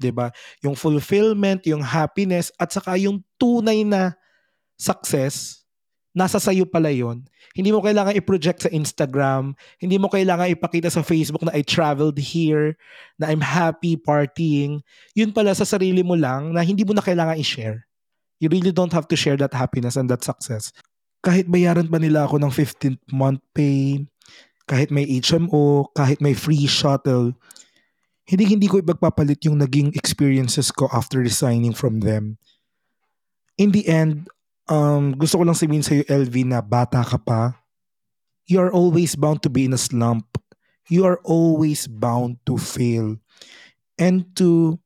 [0.00, 0.32] 'Di ba?
[0.64, 4.16] Yung fulfillment, yung happiness, at saka yung tunay na
[4.80, 5.57] success,
[6.18, 7.22] nasa sayo pala yon.
[7.54, 12.18] Hindi mo kailangan i-project sa Instagram, hindi mo kailangan ipakita sa Facebook na I traveled
[12.18, 12.74] here,
[13.22, 14.82] na I'm happy partying.
[15.14, 17.86] Yun pala sa sarili mo lang na hindi mo na kailangan i-share.
[18.42, 20.74] You really don't have to share that happiness and that success.
[21.22, 24.02] Kahit bayaran pa nila ako ng 15th month pay,
[24.66, 27.34] kahit may HMO, kahit may free shuttle,
[28.28, 32.36] hindi hindi ko ipagpapalit yung naging experiences ko after resigning from them.
[33.58, 34.30] In the end,
[34.68, 37.56] um, gusto ko lang sabihin sa'yo, LV, na bata ka pa.
[38.48, 40.38] You are always bound to be in a slump.
[40.88, 43.20] You are always bound to fail.
[44.00, 44.80] And to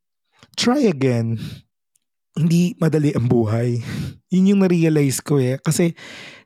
[0.57, 1.39] try again.
[2.33, 3.79] Hindi madali ang buhay.
[4.33, 5.61] Yun yung na-realize ko eh.
[5.61, 5.93] Kasi,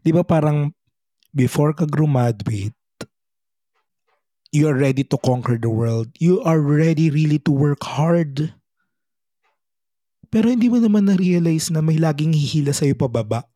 [0.02, 0.74] di ba parang
[1.30, 2.74] before ka graduate,
[4.50, 6.10] you are ready to conquer the world.
[6.18, 8.55] You are ready really to work hard.
[10.28, 13.46] Pero hindi mo naman na-realize na may laging hihila sa'yo pababa.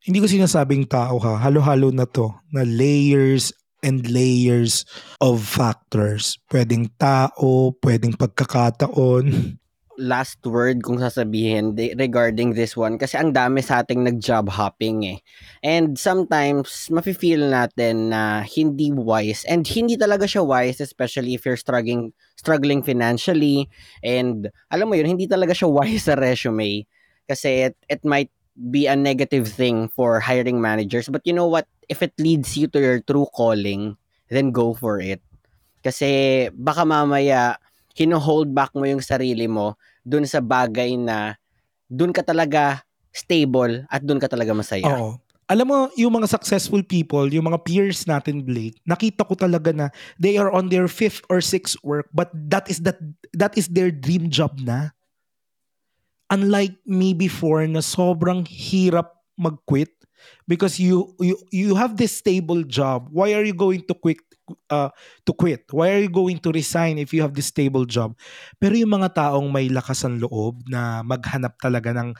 [0.00, 3.52] Hindi ko sinasabing tao ha, halo-halo na to, na layers
[3.84, 4.88] and layers
[5.20, 6.40] of factors.
[6.48, 9.56] Pwedeng tao, pwedeng pagkakataon.
[10.00, 12.96] Last word kung sasabihin regarding this one.
[12.96, 15.18] Kasi ang dami sa ating nag-job hopping eh.
[15.60, 19.44] And sometimes mafe-feel natin na hindi wise.
[19.44, 23.68] And hindi talaga siya wise especially if you're struggling struggling financially.
[24.00, 26.88] And alam mo yun hindi talaga siya wise sa resume.
[27.28, 31.06] Kasi it, it might be a negative thing for hiring managers.
[31.12, 31.68] But you know what?
[31.92, 35.20] If it leads you to your true calling then go for it.
[35.84, 37.58] Kasi baka mamaya
[37.94, 39.74] hino-hold back mo yung sarili mo
[40.06, 41.34] dun sa bagay na
[41.90, 44.86] dun ka talaga stable at dun ka talaga masaya.
[44.86, 45.18] Oo.
[45.50, 49.90] Alam mo, yung mga successful people, yung mga peers natin, Blake, nakita ko talaga na
[50.14, 53.02] they are on their fifth or sixth work, but that is that
[53.34, 54.94] that is their dream job na.
[56.30, 59.90] Unlike me before na sobrang hirap mag-quit
[60.44, 63.08] because you you you have this stable job.
[63.10, 64.20] Why are you going to quit
[64.70, 64.90] uh,
[65.26, 65.66] to quit?
[65.70, 68.16] Why are you going to resign if you have this stable job?
[68.58, 72.14] Pero yung mga taong may lakas ang loob na maghanap talaga ng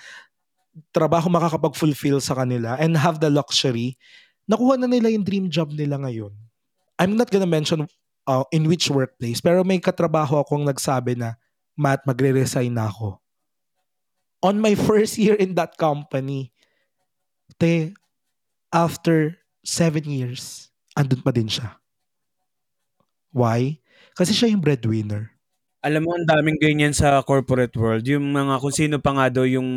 [0.95, 3.99] trabaho makakapag-fulfill sa kanila and have the luxury,
[4.47, 6.33] nakuha na nila yung dream job nila ngayon.
[7.01, 7.89] I'm not gonna mention
[8.29, 11.35] uh, in which workplace, pero may katrabaho akong nagsabi na,
[11.75, 13.19] Matt, magre-resign na ako.
[14.45, 16.53] On my first year in that company,
[17.61, 17.93] te,
[18.73, 21.77] after seven years, andun pa din siya.
[23.31, 23.79] Why?
[24.17, 25.31] Kasi siya yung breadwinner.
[25.81, 28.05] Alam mo, ang daming ganyan sa corporate world.
[28.09, 29.69] Yung mga kung sino pa nga daw yung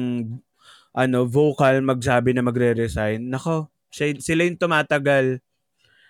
[0.93, 3.27] ano, vocal magsabi na magre-resign.
[3.27, 5.39] Nako, siya, sila yung tumatagal.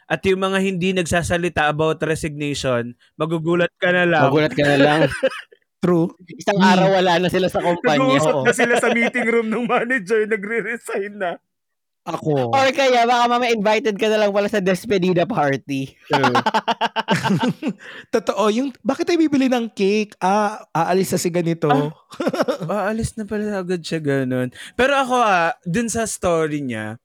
[0.07, 4.23] At yung mga hindi nagsasalita about resignation, magugulat ka na lang.
[4.29, 5.01] Magulat ka na lang.
[5.83, 6.15] True.
[6.31, 7.99] Isang araw wala na sila sa kumpanya.
[7.99, 8.43] Nag-uusap Oo.
[8.47, 11.35] na sila sa meeting room ng manager, nagre-resign na.
[12.03, 12.51] Ako.
[12.51, 15.95] Or kaya baka mamaya invited ka na lang pala sa despedida party.
[18.13, 18.51] Totoo.
[18.51, 20.19] Yung, bakit tayo bibili ng cake?
[20.19, 21.71] Ah, aalis na si ganito.
[22.67, 24.51] Aalis na pala agad siya ganun.
[24.75, 26.99] Pero ako ah, dun sa story niya,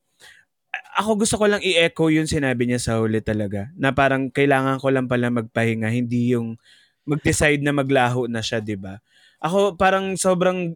[0.99, 3.71] ako gusto ko lang i-echo yung sinabi niya sa huli talaga.
[3.79, 6.59] Na parang kailangan ko lang pala magpahinga, hindi yung
[7.07, 8.99] mag-decide na maglaho na siya, di ba?
[9.39, 10.75] Ako parang sobrang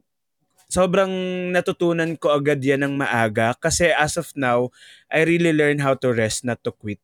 [0.73, 1.13] sobrang
[1.53, 4.73] natutunan ko agad yan ng maaga kasi as of now,
[5.13, 6.99] I really learn how to rest, not to quit.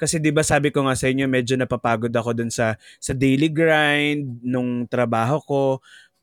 [0.00, 3.48] Kasi 'di ba sabi ko nga sa inyo medyo napapagod ako dun sa sa daily
[3.52, 5.62] grind nung trabaho ko.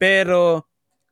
[0.01, 0.65] Pero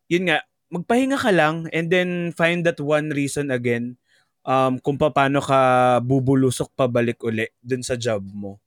[0.10, 3.98] yun nga, magpahinga ka lang and then find that one reason again
[4.46, 8.62] um kung paano ka bubulusok pabalik uli dun sa job mo.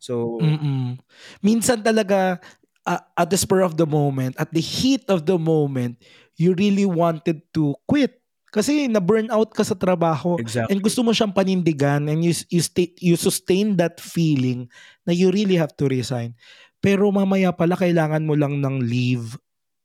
[0.00, 0.96] So Mm-mm.
[1.44, 2.40] Minsan talaga,
[2.88, 6.00] uh, at the spur of the moment, at the heat of the moment,
[6.40, 8.16] you really wanted to quit.
[8.50, 10.74] Kasi na-burn out ka sa trabaho exactly.
[10.74, 14.66] and gusto mo siyang panindigan and you, you, stay, you sustain that feeling
[15.06, 16.34] na you really have to resign.
[16.82, 19.38] Pero mamaya pala kailangan mo lang ng leave.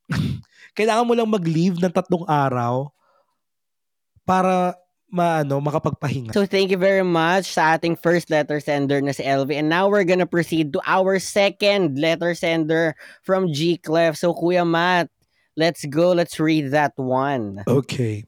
[0.80, 2.90] kailangan mo lang mag-leave ng tatlong araw
[4.26, 4.74] para
[5.14, 6.34] maano makapagpahinga.
[6.34, 9.48] So thank you very much sa ating first letter sender na si LV.
[9.54, 14.18] And now we're gonna proceed to our second letter sender from G Clef.
[14.18, 15.14] So Kuya Matt,
[15.58, 16.12] let's go.
[16.12, 17.64] Let's read that one.
[17.68, 18.26] Okay.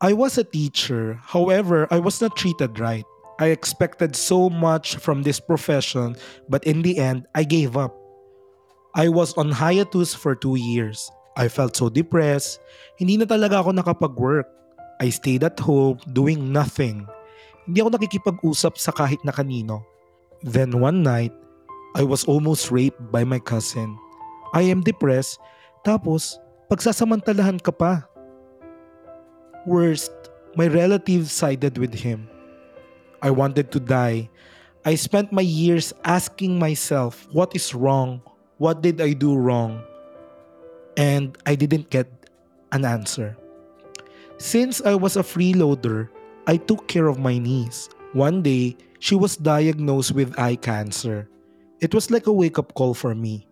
[0.00, 1.20] I was a teacher.
[1.22, 3.04] However, I was not treated right.
[3.38, 6.16] I expected so much from this profession,
[6.48, 7.94] but in the end, I gave up.
[8.94, 11.10] I was on hiatus for two years.
[11.36, 12.60] I felt so depressed.
[12.98, 14.44] Hindi na talaga ako nakapag-work.
[15.00, 17.08] I stayed at home doing nothing.
[17.64, 19.80] Hindi ako nakikipag-usap sa kahit na kanino.
[20.44, 21.32] Then one night,
[21.94, 23.96] I was almost raped by my cousin.
[24.52, 25.40] I am depressed.
[25.86, 26.41] Tapos,
[26.72, 28.08] pagsasamantalahan ka pa.
[29.68, 32.24] Worst, my relatives sided with him.
[33.20, 34.32] I wanted to die.
[34.88, 38.24] I spent my years asking myself, what is wrong?
[38.56, 39.84] What did I do wrong?
[40.96, 42.08] And I didn't get
[42.72, 43.36] an answer.
[44.40, 46.08] Since I was a freeloader,
[46.48, 47.92] I took care of my niece.
[48.16, 51.28] One day, she was diagnosed with eye cancer.
[51.84, 53.44] It was like a wake up call for me.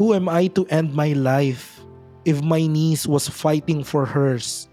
[0.00, 1.83] Who am I to end my life
[2.24, 4.68] if my niece was fighting for hers?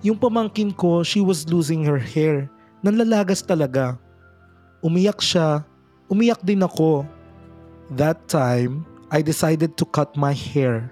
[0.00, 2.48] Yung pamangkin ko, she was losing her hair.
[2.80, 4.00] Nanlalagas talaga.
[4.80, 5.64] Umiyak siya.
[6.08, 7.04] Umiyak din ako.
[7.92, 10.88] That time, I decided to cut my hair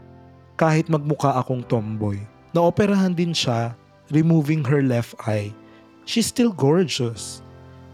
[0.61, 2.21] kahit magmukha akong tomboy.
[2.53, 3.73] Naoperahan din siya,
[4.11, 5.55] removing her left eye.
[6.05, 7.41] She's still gorgeous.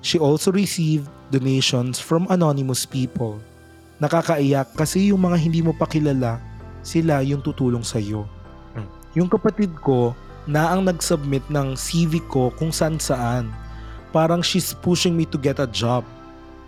[0.01, 3.39] She also received donations from anonymous people.
[4.01, 6.41] Nakakaiyak kasi yung mga hindi mo pa kilala,
[6.85, 8.29] sila yung tutulong sa iyo.
[9.17, 10.13] Yung kapatid ko
[10.45, 13.49] na ang nag-submit ng CV ko kung saan saan.
[14.13, 16.05] Parang she's pushing me to get a job.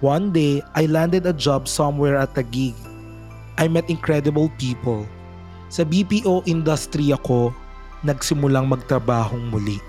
[0.01, 2.75] One day, I landed a job somewhere at a gig.
[3.61, 5.05] I met incredible people.
[5.69, 7.51] Sa BPO industry ako,
[8.07, 9.83] nagsimulang magtrabahong muli.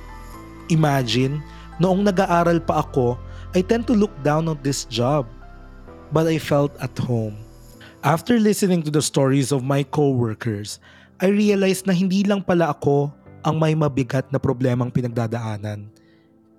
[0.68, 1.40] Imagine,
[1.80, 3.16] noong nag-aaral pa ako,
[3.56, 5.30] I tend to look down on this job.
[6.12, 7.47] But I felt at home.
[8.08, 10.80] After listening to the stories of my co-workers,
[11.20, 13.12] I realized na hindi lang pala ako
[13.44, 15.92] ang may mabigat na problemang pinagdadaanan.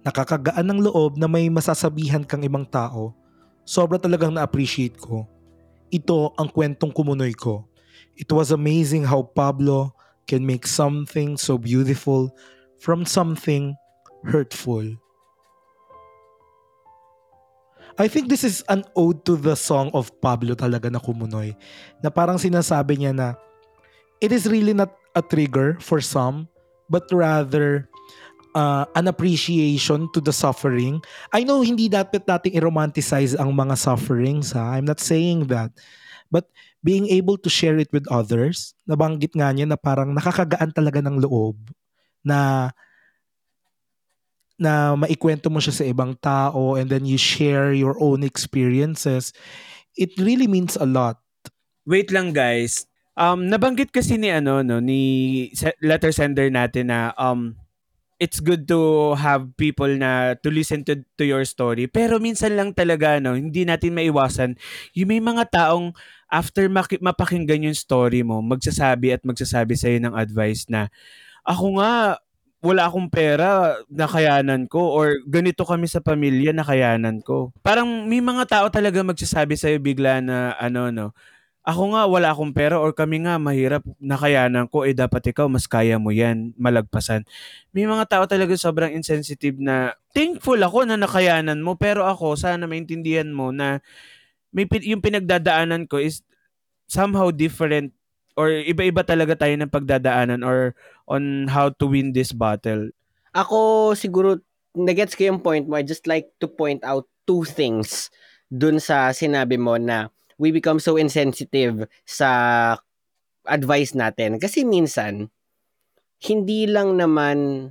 [0.04, 3.16] Nakakagaan ng loob na may masasabihan kang ibang tao.
[3.64, 5.24] Sobra talagang na-appreciate ko.
[5.88, 7.64] Ito ang kwentong kumunoy ko.
[8.12, 9.96] It was amazing how Pablo
[10.28, 12.28] can make something so beautiful
[12.76, 13.72] from something
[14.20, 14.84] hurtful.
[17.98, 21.58] I think this is an ode to the song of Pablo talaga na kumunoy.
[21.98, 23.34] Na parang sinasabi niya na
[24.22, 26.46] it is really not a trigger for some
[26.86, 27.90] but rather
[28.54, 31.02] uh, an appreciation to the suffering.
[31.34, 34.78] I know hindi dapat nating i-romanticize ang mga sufferings ha.
[34.78, 35.74] I'm not saying that.
[36.30, 36.46] But
[36.86, 41.18] being able to share it with others, nabanggit nga niya na parang nakakagaan talaga ng
[41.18, 41.58] loob
[42.22, 42.70] na
[44.58, 49.30] na maikwento mo siya sa ibang tao and then you share your own experiences,
[49.94, 51.22] it really means a lot.
[51.86, 52.84] Wait lang guys.
[53.18, 55.50] Um nabanggit kasi ni ano no ni
[55.82, 57.58] letter sender natin na um
[58.18, 61.86] it's good to have people na to listen to to your story.
[61.86, 64.58] Pero minsan lang talaga no, hindi natin maiwasan
[64.92, 65.94] yung may mga taong
[66.28, 70.90] after maki- mapakinggan yung story mo, magsasabi at magsasabi sa ng advice na
[71.46, 72.20] ako nga
[72.58, 77.54] wala akong pera, nakayanan ko or ganito kami sa pamilya, nakayanan ko.
[77.62, 81.06] Parang may mga tao talaga magsasabi sa bigla na ano no,
[81.68, 85.68] ako nga wala akong pera or kami nga mahirap nakayanan ko eh dapat ikaw mas
[85.68, 87.28] kaya mo yan malagpasan.
[87.76, 92.64] May mga tao talaga sobrang insensitive na thankful ako na nakayanan mo pero ako sana
[92.64, 93.84] maintindihan mo na
[94.48, 96.24] may yung pinagdadaanan ko is
[96.88, 97.92] somehow different
[98.32, 100.72] or iba-iba talaga tayo ng pagdadaanan or
[101.08, 102.92] on how to win this battle.
[103.32, 104.38] Ako siguro
[104.76, 105.80] nagets ko yung point mo.
[105.80, 108.12] I just like to point out two things
[108.48, 112.30] dun sa sinabi mo na we become so insensitive sa
[113.48, 114.38] advice natin.
[114.38, 115.32] Kasi minsan,
[116.22, 117.70] hindi lang naman,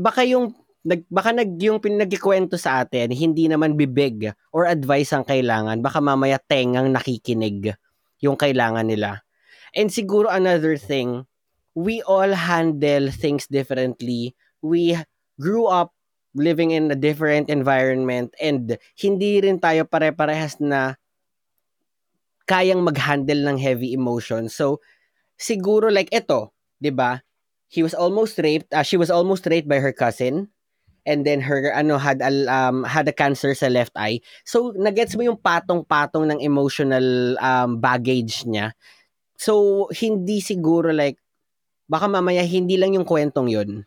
[0.00, 5.28] baka yung nag, baka nag, yung pinagkikwento sa atin, hindi naman bibig or advice ang
[5.28, 5.84] kailangan.
[5.84, 7.76] Baka mamaya tengang nakikinig
[8.20, 9.22] yung kailangan nila.
[9.76, 11.29] And siguro another thing,
[11.74, 14.34] we all handle things differently.
[14.62, 14.98] We
[15.40, 15.92] grew up
[16.34, 20.94] living in a different environment and hindi rin tayo pare-parehas na
[22.46, 24.50] kayang mag-handle ng heavy emotion.
[24.50, 24.82] So,
[25.38, 27.22] siguro like ito, 'di ba?
[27.70, 30.50] He was almost raped, uh, she was almost raped by her cousin
[31.06, 34.20] and then her ano had a, um had a cancer sa left eye.
[34.46, 38.74] So, nagets mo yung patong-patong ng emotional um baggage niya.
[39.38, 41.18] So, hindi siguro like
[41.90, 43.82] baka mamaya hindi lang yung kwentong yun.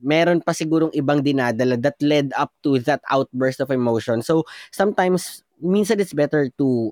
[0.00, 4.24] Meron pa sigurong ibang dinadala that led up to that outburst of emotion.
[4.24, 6.90] So, sometimes minsan it's better to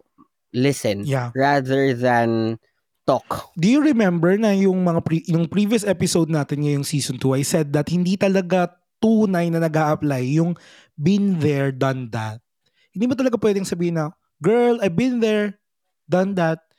[0.52, 1.32] listen Yeah.
[1.34, 2.61] rather than
[3.08, 3.50] talk.
[3.58, 7.42] Do you remember na yung mga pre- yung previous episode natin ngayong season 2, I
[7.42, 8.70] said that hindi talaga
[9.02, 10.54] tunay na nag apply yung
[10.94, 12.38] been there, done that.
[12.92, 15.58] Hindi mo talaga pwedeng sabihin na, girl, I've been there,
[16.06, 16.69] done that.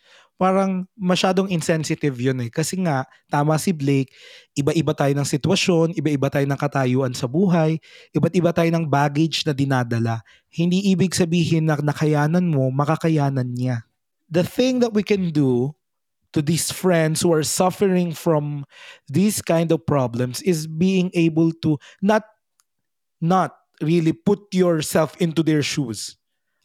[0.41, 2.49] Parang masyadong insensitive yun eh.
[2.49, 4.09] Kasi nga, tama si Blake,
[4.57, 7.77] iba-iba tayo ng sitwasyon, iba-iba tayo ng katayuan sa buhay,
[8.09, 10.25] iba't iba tayo ng baggage na dinadala.
[10.49, 13.85] Hindi ibig sabihin na nakayanan mo, makakayanan niya.
[14.33, 15.77] The thing that we can do
[16.33, 18.65] to these friends who are suffering from
[19.05, 22.25] these kind of problems is being able to not
[23.21, 26.17] not really put yourself into their shoes.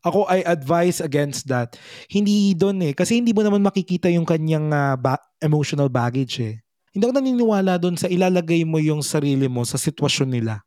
[0.07, 1.75] Ako I advise against that.
[2.07, 6.63] Hindi doon eh kasi hindi mo naman makikita yung kanyang ah, ba- emotional baggage eh.
[6.95, 10.63] Hindi ako naniniwala doon sa ilalagay mo yung sarili mo sa sitwasyon nila.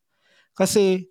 [0.53, 1.07] Kasi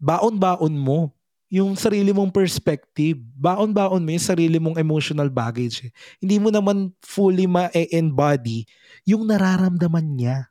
[0.00, 1.12] baon-baon mo
[1.50, 3.18] yung sarili mong perspective.
[3.36, 5.90] Baon-baon mo yung sarili mong emotional baggage.
[5.90, 5.92] Eh.
[6.22, 8.64] Hindi mo naman fully ma-embody
[9.02, 10.48] yung nararamdaman niya.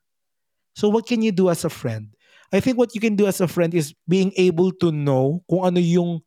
[0.76, 2.12] So what can you do as a friend?
[2.52, 5.64] I think what you can do as a friend is being able to know kung
[5.64, 6.20] ano yung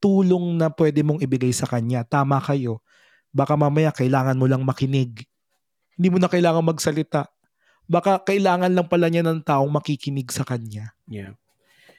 [0.00, 2.02] tulong na pwede mong ibigay sa kanya.
[2.02, 2.80] Tama kayo.
[3.30, 5.28] Baka mamaya kailangan mo lang makinig.
[5.94, 7.28] Hindi mo na kailangan magsalita.
[7.86, 10.96] Baka kailangan lang pala niya ng taong makikinig sa kanya.
[11.06, 11.36] Yeah.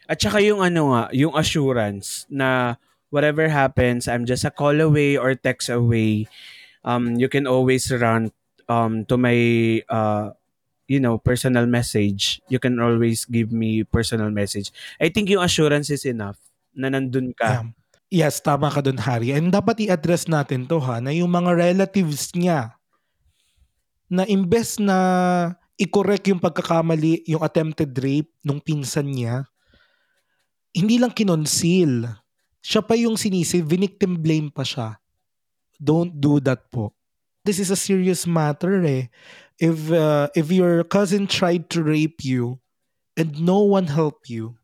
[0.09, 2.75] At saka yung ano nga, yung assurance na
[3.13, 6.25] whatever happens, I'm just a call away or text away.
[6.81, 8.33] Um, you can always run
[8.67, 9.37] um, to my
[9.87, 10.33] uh,
[10.91, 12.43] you know, personal message.
[12.51, 14.75] You can always give me personal message.
[14.99, 16.35] I think yung assurance is enough
[16.75, 17.63] na nandun ka.
[17.63, 17.80] Yeah.
[18.11, 19.31] Yes, tama ka dun, Harry.
[19.31, 22.75] And dapat i-address natin to ha, na yung mga relatives niya
[24.11, 24.97] na imbes na
[25.79, 29.47] i-correct yung pagkakamali, yung attempted rape nung pinsan niya,
[30.75, 32.11] hindi lang kinonceal.
[32.59, 34.99] Siya pa yung sinisi, victim blame pa siya.
[35.79, 36.91] Don't do that po.
[37.47, 39.07] This is a serious matter eh.
[39.55, 42.59] If, uh, if your cousin tried to rape you
[43.15, 44.60] and no one helped you,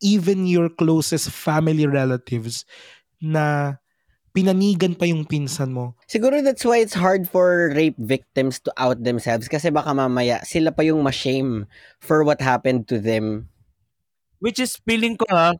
[0.00, 2.64] even your closest family relatives
[3.20, 3.76] na
[4.30, 5.98] pinanigan pa yung pinsan mo.
[6.06, 10.70] Siguro that's why it's hard for rape victims to out themselves kasi baka mamaya sila
[10.70, 11.66] pa yung ma-shame
[11.98, 13.50] for what happened to them.
[14.40, 15.52] Which is feeling ko ha,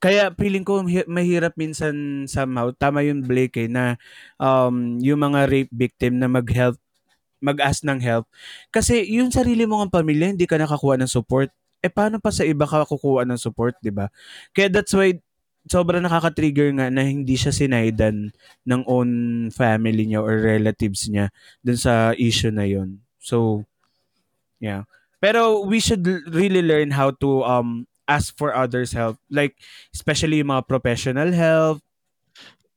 [0.00, 4.00] kaya feeling ko hi- mahirap minsan somehow, tama yung Blake eh, na
[4.40, 6.80] um, yung mga rape victim na mag-help,
[7.44, 8.24] mag-ask ng help.
[8.72, 11.52] Kasi yung sarili mo ng pamilya, hindi ka nakakuha ng support.
[11.80, 14.12] Eh paano pa sa iba ka kukuha ng support, di ba?
[14.52, 15.16] Kaya that's why
[15.68, 18.32] sobrang nakaka-trigger nga na hindi siya sinaydan
[18.64, 19.10] ng own
[19.52, 21.28] family niya or relatives niya
[21.60, 23.00] dun sa issue na yon.
[23.20, 23.68] So,
[24.56, 24.88] yeah.
[25.20, 29.54] Pero we should really learn how to um ask for others help like
[29.94, 31.78] especially yung mga professional help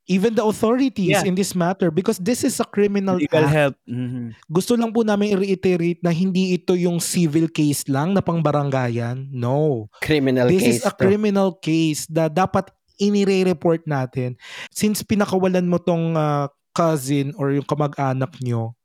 [0.04, 1.24] Even the authorities Yeah.
[1.24, 3.56] in this matter because this is a criminal legal act.
[3.56, 4.36] help Mhm.
[4.51, 9.32] Gusto lang po namin i-reiterate na hindi ito yung civil case lang na pangbarangayan.
[9.32, 9.88] No.
[10.04, 10.99] Criminal This case is a to.
[10.99, 12.68] criminal case na dapat
[12.99, 14.36] inire-report natin.
[14.70, 18.76] Since pinakawalan mo tong ah, cousin or yung kamag-anak nyo,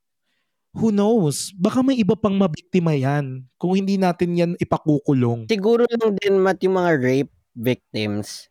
[0.71, 1.51] who knows?
[1.51, 5.51] Baka may iba pang mabiktima yan kung hindi natin yan ipakukulong.
[5.51, 8.47] Siguro lang din mat yung mga rape victims,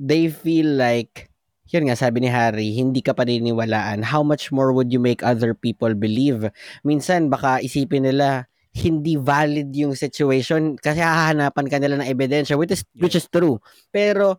[0.00, 1.25] they feel like,
[1.70, 4.06] yun nga sabi ni Harry, hindi ka paniniwalaan.
[4.06, 6.46] How much more would you make other people believe?
[6.86, 8.46] Minsan baka isipin nila,
[8.76, 13.56] hindi valid yung situation kasi hahanapan ka nila ng ebidensya which is which is true.
[13.88, 14.36] Pero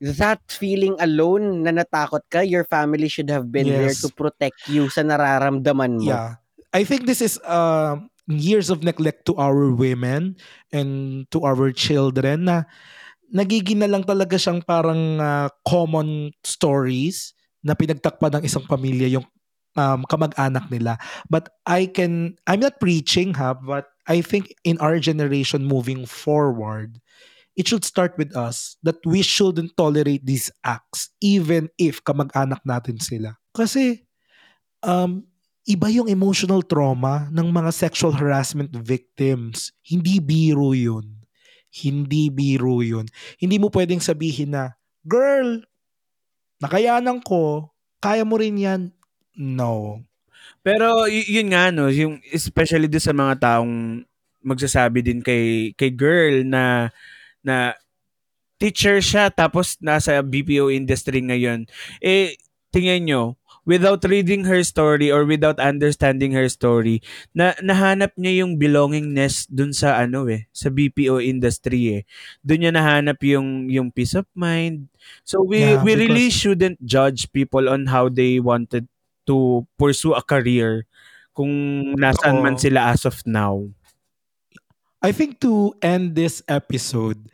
[0.00, 4.00] that feeling alone na natakot ka, your family should have been there Yes.
[4.04, 6.10] to protect you sa nararamdaman mo.
[6.10, 6.40] Yeah.
[6.72, 7.96] I think this is uh,
[8.28, 10.36] years of neglect to our women
[10.74, 12.68] and to our children na
[13.32, 17.34] nagiging na lang talaga siyang parang ah, common stories
[17.66, 19.26] na pinagtakpan ng isang pamilya yung
[19.76, 20.98] um, kamag-anak nila.
[21.28, 27.02] But I can, I'm not preaching ha, but I think in our generation moving forward,
[27.56, 33.00] it should start with us that we shouldn't tolerate these acts even if kamag-anak natin
[33.00, 33.34] sila.
[33.56, 34.04] Kasi
[34.84, 35.24] um,
[35.66, 39.72] iba yung emotional trauma ng mga sexual harassment victims.
[39.82, 41.15] Hindi biro yun.
[41.76, 43.04] Hindi biro yun.
[43.36, 44.72] Hindi mo pwedeng sabihin na,
[45.04, 45.60] girl,
[46.60, 47.68] nakayanan ko,
[48.00, 48.82] kaya mo rin yan.
[49.36, 50.00] No.
[50.64, 54.02] Pero y- yun nga no, yung especially do sa mga taong
[54.46, 56.88] magsasabi din kay kay girl na
[57.42, 57.74] na
[58.56, 61.68] teacher siya tapos nasa BPO industry ngayon.
[62.00, 62.38] Eh
[62.72, 63.22] tingnan nyo,
[63.66, 67.02] without reading her story or without understanding her story,
[67.34, 72.02] na nahanap niya yung belongingness dun sa ano eh, sa BPO industry eh.
[72.46, 74.88] Doon niya nahanap yung yung peace of mind.
[75.26, 78.86] So we Yeah, we really shouldn't judge people on how they wanted
[79.26, 80.86] to pursue a career
[81.36, 81.50] kung
[81.98, 83.66] nasaan man sila as of now.
[85.02, 87.30] I think to end this episode,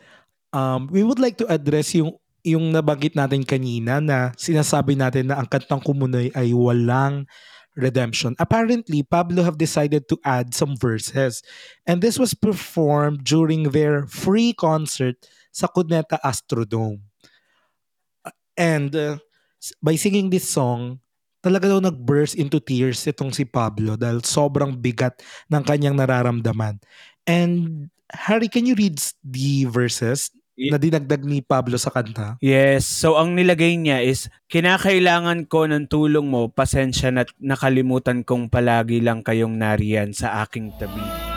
[0.52, 5.38] um, we would like to address yung yung nabanggit natin kanina na sinasabi natin na
[5.38, 7.26] ang kantang Kumunoy ay walang
[7.78, 8.36] redemption.
[8.36, 11.40] Apparently, Pablo have decided to add some verses.
[11.86, 15.16] And this was performed during their free concert
[15.54, 17.00] sa Cuneta Astrodome.
[18.58, 19.16] And uh,
[19.80, 21.00] by singing this song,
[21.40, 26.76] talaga daw nag-burst into tears itong si Pablo dahil sobrang bigat ng kanyang nararamdaman.
[27.24, 30.28] And Harry, can you read the verses
[30.68, 32.36] na dinagdag ni Pablo sa kanta?
[32.38, 38.52] Yes, so ang nilagay niya is, kinakailangan ko ng tulong mo, pasensya na nakalimutan kong
[38.52, 41.31] palagi lang kayong nariyan sa aking tabi.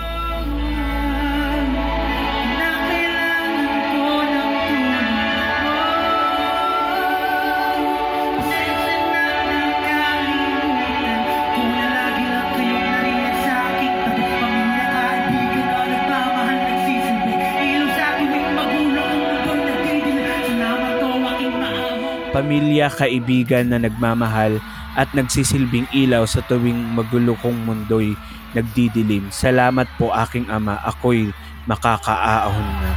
[22.36, 24.60] Pamilya, kaibigan na nagmamahal
[25.00, 28.12] at nagsisilbing ilaw sa tuwing magulo kong mundo'y
[28.52, 29.32] nagdidilim.
[29.32, 31.32] Salamat po aking ama, ako'y
[31.64, 32.92] makakaahon na.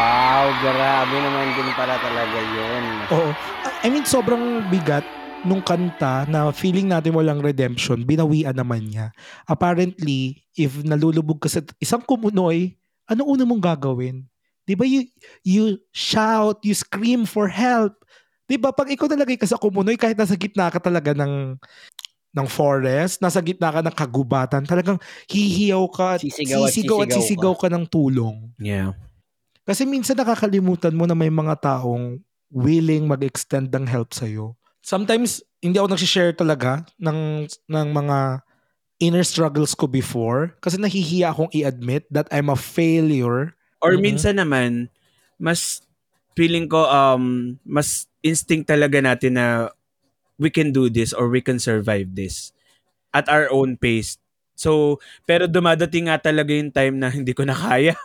[0.00, 2.84] Wow, grabe naman din pala talaga yun.
[3.12, 3.30] Oo.
[3.84, 5.04] I mean, sobrang bigat
[5.44, 9.12] nung kanta na feeling natin walang redemption, binawian naman niya.
[9.44, 14.24] Apparently, if nalulubog ka sa isang kumunoy, ano una mong gagawin?
[14.64, 15.04] Di ba you,
[15.44, 18.00] you shout, you scream for help.
[18.48, 21.60] Di ba pag ikaw nalagay ka sa kumunoy, kahit nasa gitna ka talaga ng
[22.30, 24.96] ng forest, nasa gitna ka ng kagubatan, talagang
[25.26, 28.48] hihiyaw ka, at Sisigaw at sisigaw at sisigaw sisigaw ka ng tulong.
[28.56, 28.94] Yeah.
[29.68, 32.18] Kasi minsan nakakalimutan mo na may mga taong
[32.50, 34.56] willing mag-extend ng help sa'yo.
[34.82, 38.18] Sometimes, hindi ako nagsishare talaga ng, ng mga
[39.00, 43.56] inner struggles ko before kasi nahihiya akong i-admit that I'm a failure.
[43.80, 44.04] Or Mhm.
[44.04, 44.92] minsan naman,
[45.40, 45.80] mas
[46.36, 49.72] feeling ko um mas instinct talaga natin na
[50.40, 52.52] we can do this or we can survive this
[53.16, 54.16] at our own pace.
[54.56, 57.96] So, pero dumadating nga talaga yung time na hindi ko na kaya.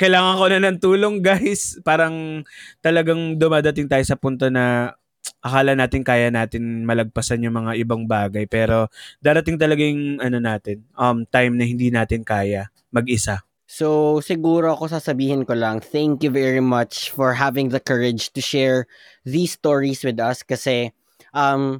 [0.00, 1.78] Kailangan ko na ng tulong, guys.
[1.86, 2.42] Parang
[2.82, 4.94] talagang dumadating tayo sa punto na
[5.40, 8.44] akala natin kaya natin malagpasan yung mga ibang bagay.
[8.44, 13.40] Pero darating talaga yung ano natin um time na hindi natin kaya mag-isa.
[13.70, 18.42] So, siguro ako sasabihin ko lang, thank you very much for having the courage to
[18.42, 18.90] share
[19.22, 20.42] these stories with us.
[20.42, 20.90] Kasi
[21.30, 21.78] um,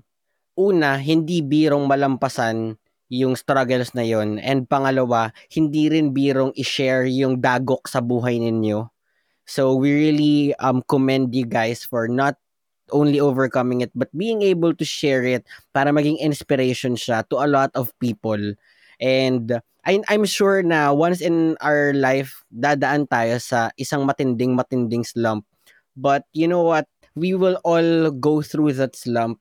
[0.55, 2.78] una, hindi birong malampasan
[3.11, 8.87] yung struggles na yon and pangalawa, hindi rin birong i-share yung dagok sa buhay ninyo.
[9.51, 12.39] So, we really um, commend you guys for not
[12.95, 17.51] only overcoming it but being able to share it para maging inspiration siya to a
[17.51, 18.39] lot of people.
[18.99, 25.07] And I, I'm sure na once in our life, dadaan tayo sa isang matinding matinding
[25.07, 25.47] slump.
[25.97, 26.87] But you know what?
[27.17, 29.41] We will all go through that slump.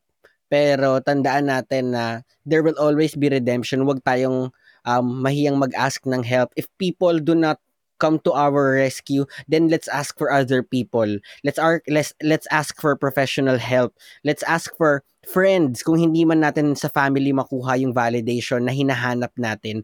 [0.49, 3.85] Pero tandaan natin na there will always be redemption.
[3.85, 4.49] Huwag tayong
[4.85, 6.49] um, mahiyang mag-ask ng help.
[6.57, 7.61] If people do not
[7.99, 11.19] come to our rescue, then let's ask for other people.
[11.43, 13.93] Let's ar- let's let's ask for professional help.
[14.23, 19.35] Let's ask for friends kung hindi man natin sa family makuha yung validation na hinahanap
[19.35, 19.83] natin.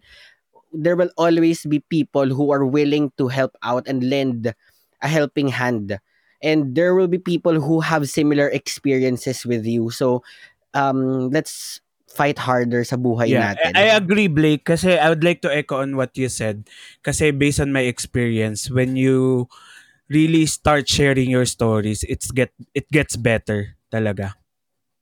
[0.72, 4.55] There will always be people who are willing to help out and lend
[5.03, 5.99] a helping hand.
[6.43, 9.89] And there will be people who have similar experiences with you.
[9.89, 10.22] So
[10.76, 11.80] um let's
[12.12, 13.76] fight harder sa buhay Yeah, natin.
[13.76, 14.64] I, I agree, Blake.
[14.68, 16.68] Kasi I would like to echo on what you said.
[17.04, 19.48] Kasi based on my experience, when you
[20.08, 24.36] really start sharing your stories, it's get it gets better talaga.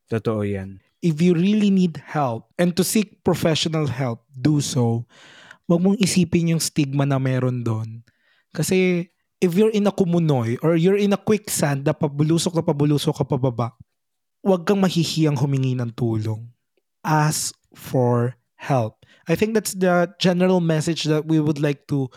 [0.09, 0.79] Totoo yan.
[1.03, 5.03] if you really need help and to seek professional help, do so.
[5.67, 8.07] Huwag mong isipin yung stigma na meron doon.
[8.55, 9.09] Kasi
[9.43, 13.25] if you're in a kumunoy or you're in a quicksand na pabulusok na pabulusok ka
[13.27, 13.75] pababa,
[14.43, 16.51] huwag kang mahihiyang humingi ng tulong.
[17.01, 19.01] Ask for help.
[19.27, 22.11] I think that's the general message that we would like to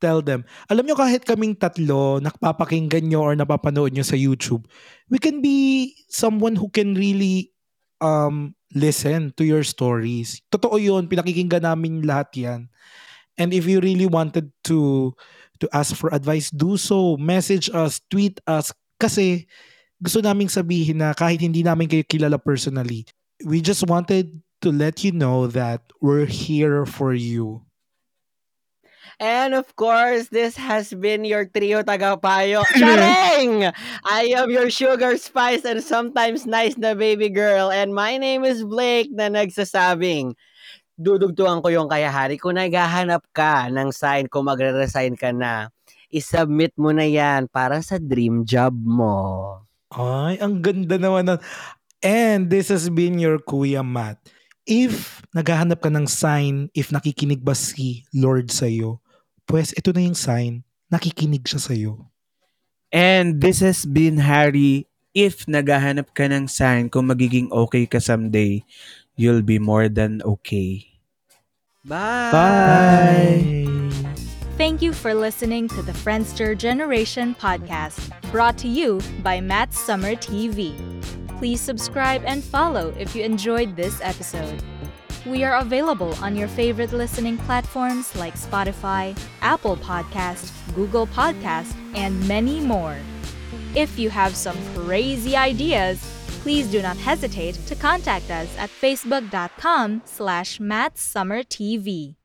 [0.00, 0.44] tell them.
[0.68, 4.68] Alam nyo kahit kaming tatlo, nakapapakinggan nyo or napapanood nyo sa YouTube,
[5.08, 7.52] we can be someone who can really
[8.00, 10.40] um, listen to your stories.
[10.52, 12.60] Totoo yun, pinakikinggan namin lahat yan.
[13.40, 15.12] And if you really wanted to
[15.60, 17.16] to ask for advice, do so.
[17.16, 18.72] Message us, tweet us.
[19.00, 19.48] Kasi
[20.00, 23.04] gusto naming sabihin na kahit hindi namin kayo kilala personally,
[23.44, 27.64] we just wanted to let you know that we're here for you.
[29.20, 32.64] And of course, this has been your trio tagapayo.
[32.80, 33.68] Charing!
[34.00, 37.68] I am your sugar spice and sometimes nice na baby girl.
[37.68, 40.32] And my name is Blake na nagsasabing,
[40.96, 42.40] dudugtuan ko yung kayahari.
[42.40, 45.68] Kung naghahanap ka ng sign kung magre-resign ka na,
[46.08, 49.68] isubmit mo na yan para sa dream job mo.
[49.90, 51.40] Ay, ang ganda naman nun.
[52.00, 54.22] And this has been your Kuya Matt.
[54.64, 59.02] If naghahanap ka ng sign, if nakikinig ba si Lord sa'yo,
[59.44, 61.92] pues ito na yung sign, nakikinig siya sa'yo.
[62.94, 64.86] And this has been Harry.
[65.10, 68.62] If naghahanap ka ng sign kung magiging okay ka someday,
[69.18, 70.86] you'll be more than okay.
[71.82, 72.30] Bye!
[72.30, 73.79] Bye!
[74.60, 80.14] Thank you for listening to the Friendster Generation podcast, brought to you by Matt Summer
[80.14, 80.74] TV.
[81.38, 84.62] Please subscribe and follow if you enjoyed this episode.
[85.24, 92.28] We are available on your favorite listening platforms like Spotify, Apple Podcast, Google Podcast, and
[92.28, 92.98] many more.
[93.74, 96.02] If you have some crazy ideas,
[96.42, 102.19] please do not hesitate to contact us at facebook.com slash mattsummertv.